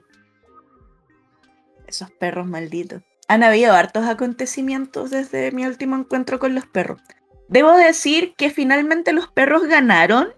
[1.85, 3.03] Esos perros malditos.
[3.27, 7.01] Han habido hartos acontecimientos desde mi último encuentro con los perros.
[7.49, 10.29] Debo decir que finalmente los perros ganaron,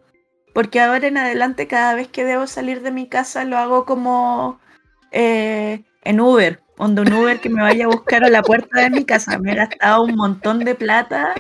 [0.54, 4.60] porque ahora en adelante cada vez que debo salir de mi casa lo hago como
[5.12, 8.90] eh, en Uber, onda un Uber que me vaya a buscar a la puerta de
[8.90, 9.38] mi casa.
[9.38, 11.36] Me he gastado un montón de plata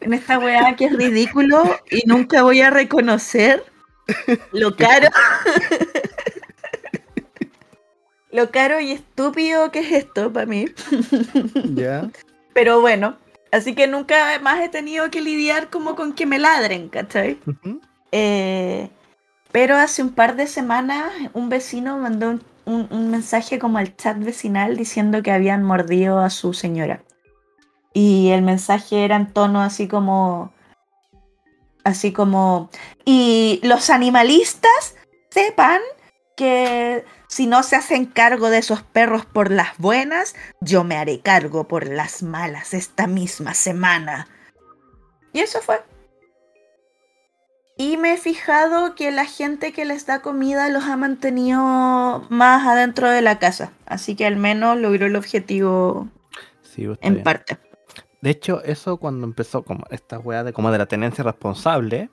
[0.00, 3.62] en esta weá que es ridículo y nunca voy a reconocer
[4.52, 5.08] lo caro.
[8.30, 10.66] lo caro y estúpido que es esto para mí.
[11.74, 12.10] ¿Ya?
[12.52, 13.16] Pero bueno,
[13.52, 17.38] así que nunca más he tenido que lidiar como con que me ladren, ¿cachai?
[18.12, 18.88] Eh,
[19.52, 23.96] pero hace un par de semanas un vecino mandó un, un- un mensaje como al
[23.96, 27.02] chat vecinal diciendo que habían mordido a su señora.
[27.92, 30.52] Y el mensaje era en tono así como...
[31.84, 32.70] Así como...
[33.04, 34.96] Y los animalistas
[35.30, 35.80] sepan
[36.36, 41.20] que si no se hacen cargo de esos perros por las buenas, yo me haré
[41.20, 44.28] cargo por las malas esta misma semana.
[45.32, 45.82] Y eso fue.
[47.76, 52.66] Y me he fijado que la gente que les da comida los ha mantenido más
[52.66, 53.72] adentro de la casa.
[53.84, 56.08] Así que al menos logró el objetivo
[56.62, 57.24] Sí, está en bien.
[57.24, 57.58] parte.
[58.24, 62.08] De hecho, eso cuando empezó como esta weá de como de la tenencia responsable,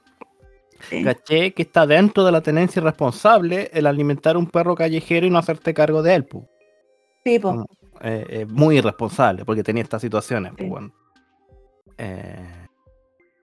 [0.89, 1.05] Sí.
[1.05, 5.37] caché que está dentro de la tenencia responsable el alimentar un perro callejero y no
[5.37, 6.25] hacerte cargo de él.
[6.25, 6.45] pu.
[7.23, 7.65] Sí, po.
[8.01, 10.51] Eh, eh, muy irresponsable porque tenía estas situaciones.
[10.59, 10.65] Sí.
[10.65, 10.91] weón.
[11.97, 12.67] Eh,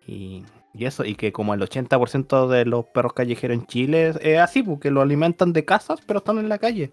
[0.06, 0.44] y,
[0.74, 4.38] y eso, y que como el 80% de los perros callejeros en Chile es, es
[4.40, 6.92] así, porque lo alimentan de casas, pero están en la calle.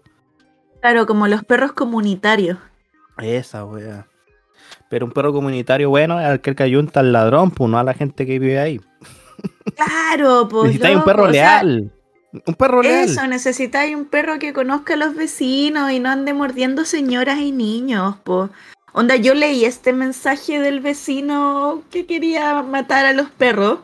[0.80, 2.56] Claro, como los perros comunitarios.
[3.18, 4.06] Esa wea.
[4.88, 7.94] Pero un perro comunitario bueno es aquel que ayunta al ladrón, pues no a la
[7.94, 8.80] gente que vive ahí.
[9.74, 10.64] Claro, pues.
[10.64, 11.92] Necesitáis un perro o sea, leal.
[12.46, 13.04] un perro leal.
[13.04, 17.52] Eso, necesitáis un perro que conozca a los vecinos y no ande mordiendo señoras y
[17.52, 18.50] niños, po.
[18.92, 23.80] Onda, yo leí este mensaje del vecino que quería matar a los perros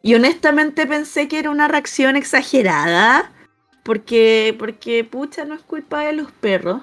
[0.00, 3.32] y honestamente pensé que era una reacción exagerada
[3.82, 6.82] porque, porque pucha, no es culpa de los perros.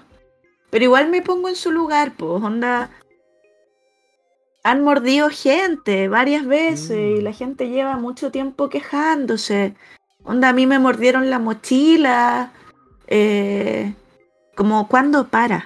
[0.70, 2.90] Pero igual me pongo en su lugar, pues, onda.
[4.64, 7.24] Han mordido gente varias veces y Mm.
[7.24, 9.76] la gente lleva mucho tiempo quejándose.
[10.24, 12.52] Onda, a mí me mordieron la mochila.
[13.08, 13.94] eh,
[14.56, 15.66] como, ¿cuándo para?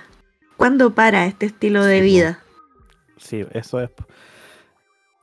[0.57, 2.39] ¿Cuándo para este estilo de Sí, vida?
[3.17, 3.91] Sí, eso es.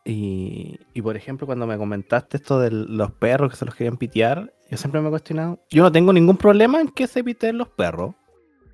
[0.05, 3.97] Y, y por ejemplo, cuando me comentaste esto de los perros que se los querían
[3.97, 5.59] pitear, yo siempre me he cuestionado.
[5.71, 8.15] Yo no tengo ningún problema en que se piteen los perros.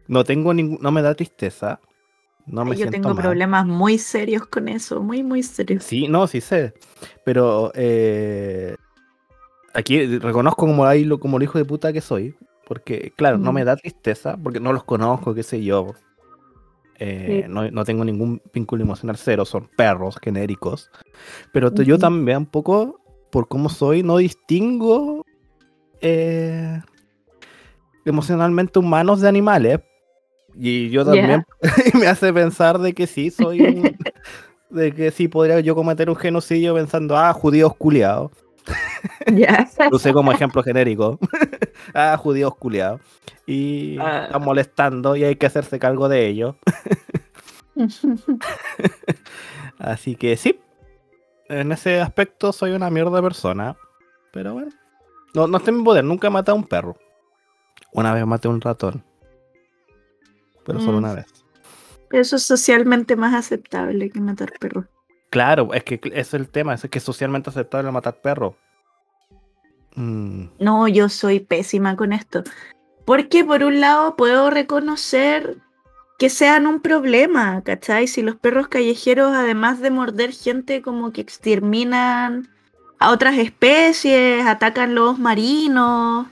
[0.08, 1.80] No tengo ningún, no me da tristeza.
[2.46, 3.22] No me Yo siento tengo mal.
[3.22, 5.84] problemas muy serios con eso, muy, muy serios.
[5.84, 6.74] Sí, no, sí sé.
[7.24, 8.76] Pero eh,
[9.74, 12.34] aquí reconozco como, ahí lo, como el hijo de puta que soy.
[12.66, 15.94] Porque, claro, no me da tristeza, porque no los conozco, qué sé yo.
[16.98, 17.52] Eh, Sí.
[17.52, 20.90] no, no tengo ningún vínculo emocional cero, son perros genéricos.
[21.52, 23.00] Pero yo también, un poco,
[23.32, 25.24] por cómo soy, no distingo
[26.00, 26.80] eh,
[28.04, 29.80] emocionalmente humanos de animales.
[30.54, 31.44] Y yo también
[31.94, 33.96] me hace pensar de que sí, soy un-
[34.70, 38.30] de que sí podría yo cometer un genocidio pensando, ah, judíos culiados.
[39.32, 39.68] Ya.
[39.90, 41.18] Lo usé como ejemplo genérico.
[41.94, 43.00] ah, judíos culiados.
[43.46, 44.24] Y Ah.
[44.26, 46.56] están molestando y hay que hacerse cargo de ello.
[49.78, 50.60] Así que sí,
[51.48, 53.76] en ese aspecto soy una mierda de persona.
[54.32, 54.70] Pero bueno,
[55.34, 56.96] no, no está en mi poder, nunca he matado a un perro.
[57.92, 59.02] Una vez maté a un ratón.
[60.72, 61.04] Pero solo Mm.
[61.04, 61.26] una vez.
[62.12, 64.86] Eso es socialmente más aceptable que matar perros.
[65.30, 68.54] Claro, es que es el tema, es que es socialmente aceptable matar perros.
[69.94, 72.42] Mm, No, yo soy pésima con esto.
[73.04, 75.56] Porque por un lado puedo reconocer
[76.18, 78.06] que sean un problema, ¿cachai?
[78.06, 82.48] Si los perros callejeros, además de morder gente, como que exterminan
[82.98, 86.26] a otras especies, atacan los marinos,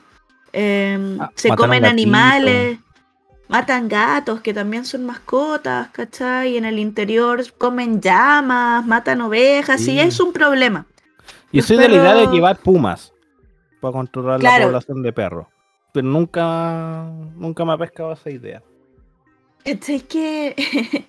[0.53, 2.79] em, Ah, se comen animales,
[3.49, 6.53] matan gatos que también son mascotas, ¿cachai?
[6.55, 9.93] Y en el interior comen llamas, matan ovejas, Sí.
[9.93, 10.87] y es un problema.
[11.53, 13.13] Yo Los soy de la idea de llevar pumas
[13.81, 14.65] para controlar Claro.
[14.65, 15.47] la población de perros.
[15.93, 17.05] Pero nunca,
[17.37, 18.63] nunca me ha pescado esa idea.
[19.65, 20.55] Es que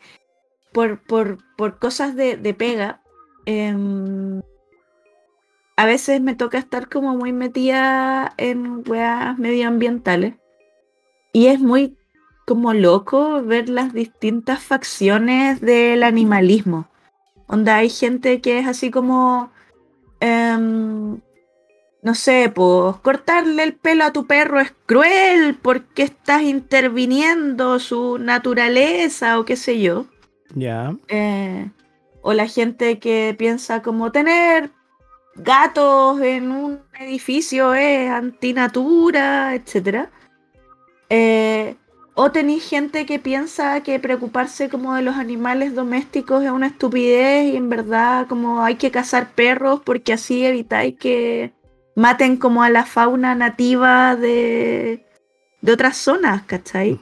[0.74, 3.02] por, por, por cosas de, de pega,
[3.46, 4.42] em,
[5.76, 10.36] a veces me toca estar como muy metida en weas medioambientales.
[11.32, 11.99] Y es muy
[12.50, 16.88] como loco ver las distintas facciones del animalismo.
[17.47, 19.52] Donde hay gente que es así como,
[20.20, 21.20] em,
[22.02, 28.18] no sé, pues cortarle el pelo a tu perro es cruel porque estás interviniendo su
[28.18, 30.08] naturaleza o qué sé yo.
[30.56, 30.95] Ya.
[31.08, 31.70] Eh,
[32.24, 34.72] o la gente que piensa como tener
[35.36, 40.10] gatos en un edificio es antinatura, etc.
[42.22, 47.53] o tenéis gente que piensa que preocuparse como de los animales domésticos es una estupidez
[47.53, 51.53] y en verdad como hay que cazar perros porque así evitáis que
[51.95, 55.05] maten como a la fauna nativa de,
[55.61, 56.99] de otras zonas, ¿cachai?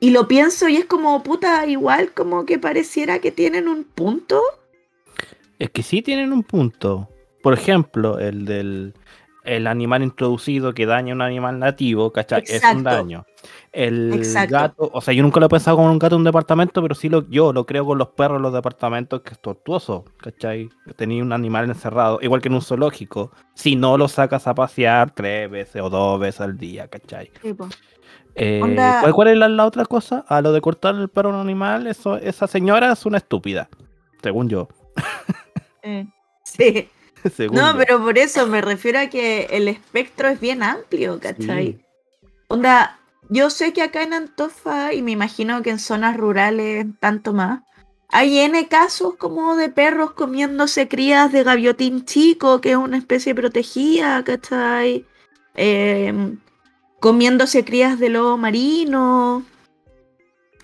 [0.00, 4.42] Y lo pienso y es como, puta, igual como que pareciera que tienen un punto.
[5.60, 7.08] Es que sí tienen un punto.
[7.40, 8.94] Por ejemplo, el del
[9.46, 12.42] el animal introducido que daña a un animal nativo, ¿cachai?
[12.46, 13.24] Es un daño.
[13.72, 14.52] El Exacto.
[14.52, 16.94] gato, o sea, yo nunca lo he pensado con un gato en un departamento, pero
[16.94, 20.68] sí lo, yo lo creo con los perros en los departamentos, que es tortuoso, ¿cachai?
[20.96, 25.12] Tenía un animal encerrado, igual que en un zoológico, si no lo sacas a pasear
[25.12, 27.30] tres veces o dos veces al día, ¿cachai?
[28.34, 28.58] Eh,
[29.00, 30.24] ¿cuál, cuál es la, la otra cosa?
[30.28, 33.68] A lo de cortar el perro a un animal, eso, esa señora es una estúpida,
[34.22, 34.68] según yo.
[36.42, 36.88] Sí.
[37.52, 41.66] No, pero por eso me refiero a que el espectro es bien amplio, ¿cachai?
[41.72, 41.84] Sí.
[42.48, 42.98] Onda,
[43.28, 47.62] yo sé que acá en Antofa, y me imagino que en zonas rurales tanto más,
[48.08, 53.34] hay N casos como de perros comiéndose crías de gaviotín chico, que es una especie
[53.34, 55.04] protegida, ¿cachai?
[55.54, 56.38] Em,
[57.00, 59.44] comiéndose crías de lobo marino.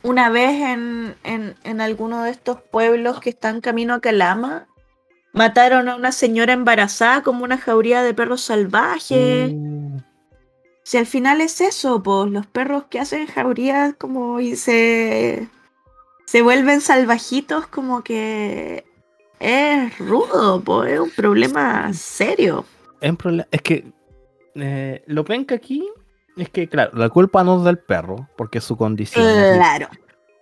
[0.05, 4.67] Una vez en, en, en alguno de estos pueblos que están camino a Calama,
[5.33, 9.53] mataron a una señora embarazada como una jauría de perros salvajes.
[9.53, 9.99] Uh,
[10.85, 15.49] Si al final es eso, pues los perros que hacen jaurías como y se
[16.27, 18.85] se vuelven salvajitos como que
[19.39, 22.65] es rudo, pues es un problema serio.
[23.01, 23.85] es, un problema- es que
[24.55, 25.87] eh, lo penca aquí
[26.37, 29.25] es que, claro, la culpa no es del perro, porque es su condición.
[29.57, 29.89] Claro.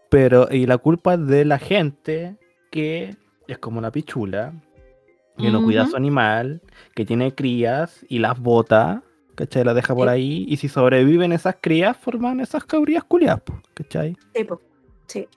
[0.08, 2.36] Pero, y la culpa es de la gente
[2.70, 3.16] que
[3.48, 4.52] es como la pichula,
[5.40, 6.60] que no cuida a su animal,
[6.94, 9.02] que tiene crías y las bota,
[9.34, 9.64] ¿cachai?
[9.64, 10.12] Las deja por Sí.
[10.14, 13.42] ahí, y si sobreviven esas crías, forman esas cabrías culiadas,
[13.74, 14.16] ¿cachai?
[14.34, 14.60] Sí, po.
[15.06, 15.28] Sí.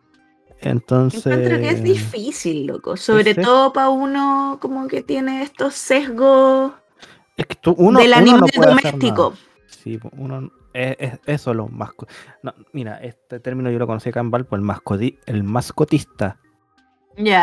[0.62, 1.26] Entonces.
[1.26, 2.96] Encuentro que es difícil, loco.
[2.98, 6.74] Sobre todo para uno como que tiene estos sesgos
[7.36, 9.34] Es que tú- uno, del uno animal no doméstico.
[9.68, 10.52] Sí, uno.
[10.74, 11.92] Es, es- eso es lo más.
[12.42, 16.40] No, mira, este término yo lo conocí acá en Valpo, el, mascoti, el mascotista.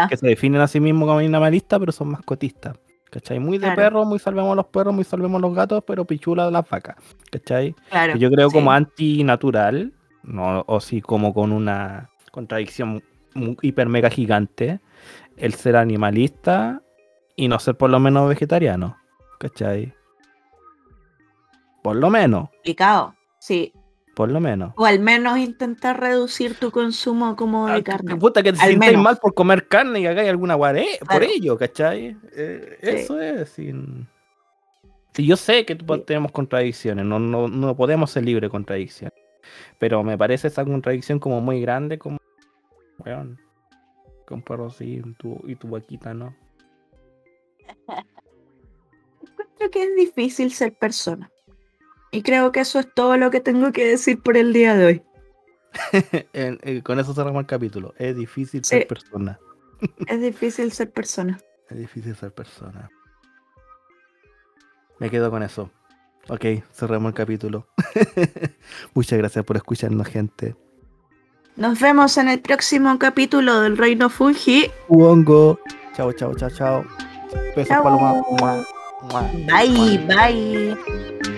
[0.09, 2.77] Que se definen a sí mismos como animalistas, pero son mascotistas.
[3.11, 3.41] ¿Cachai?
[3.41, 3.77] Muy de Claro.
[3.77, 6.69] perros, muy salvemos a los perros, muy salvemos a los gatos, pero pichula de las
[6.69, 6.97] vacas.
[7.33, 7.75] ¿Cachai?
[7.91, 8.17] Claro.
[8.17, 8.55] Yo creo sí.
[8.55, 9.93] como antinatural,
[10.23, 13.03] no, o sí como con una contradicción
[13.63, 14.81] hiper mega gigante,
[15.37, 16.83] el ser animalista
[17.35, 18.97] y no ser por lo menos vegetariano.
[19.41, 19.93] ¿Cachai?
[21.83, 23.15] Por lo menos, complicado.
[23.39, 23.73] Sí.
[24.15, 24.73] Por lo menos.
[24.77, 28.17] O al menos intentar reducir tu consumo como de Ah, carne.
[28.17, 29.03] puta que te Al sientas menos.
[29.05, 32.17] mal por comer carne y hagáis alguna guaré por ello, ¿cachai?
[32.33, 32.89] Eh, Sí.
[32.89, 33.49] Eso es.
[33.51, 34.09] Sin...
[35.15, 36.03] Sí, yo sé que Sí.
[36.07, 39.15] tenemos contradicciones, no, no, no podemos ser libres de contradicciones.
[39.79, 42.19] Pero me parece esa contradicción como muy grande, como.
[43.05, 43.39] Weón.
[44.27, 46.35] Que un perro así y tu, y tu vaquita, ¿no?
[49.23, 51.31] Encuentro que es difícil ser persona.
[52.11, 54.85] Y creo que eso es todo lo que tengo que decir por el día de
[54.87, 55.03] hoy.
[56.33, 57.95] En- eh, con eso cerramos el capítulo.
[57.99, 59.39] Es difícil ser persona.
[60.07, 61.39] Es difícil ser persona.
[61.71, 62.89] Es difícil ser persona.
[64.99, 65.71] Me quedo con eso.
[66.29, 67.69] Ok, cerramos el capítulo.
[68.95, 70.57] Muchas gracias por escucharnos, gente.
[71.57, 74.69] Nos vemos en el próximo capítulo del Reino Fungi.
[74.89, 75.61] Uongo.
[75.95, 76.85] Chao, chao, chao, chao.
[77.57, 77.83] Besos, Chao.
[77.85, 78.15] paloma.
[78.31, 78.65] Mua,
[79.03, 80.17] mua, Bye, mua.
[80.17, 81.30] bye.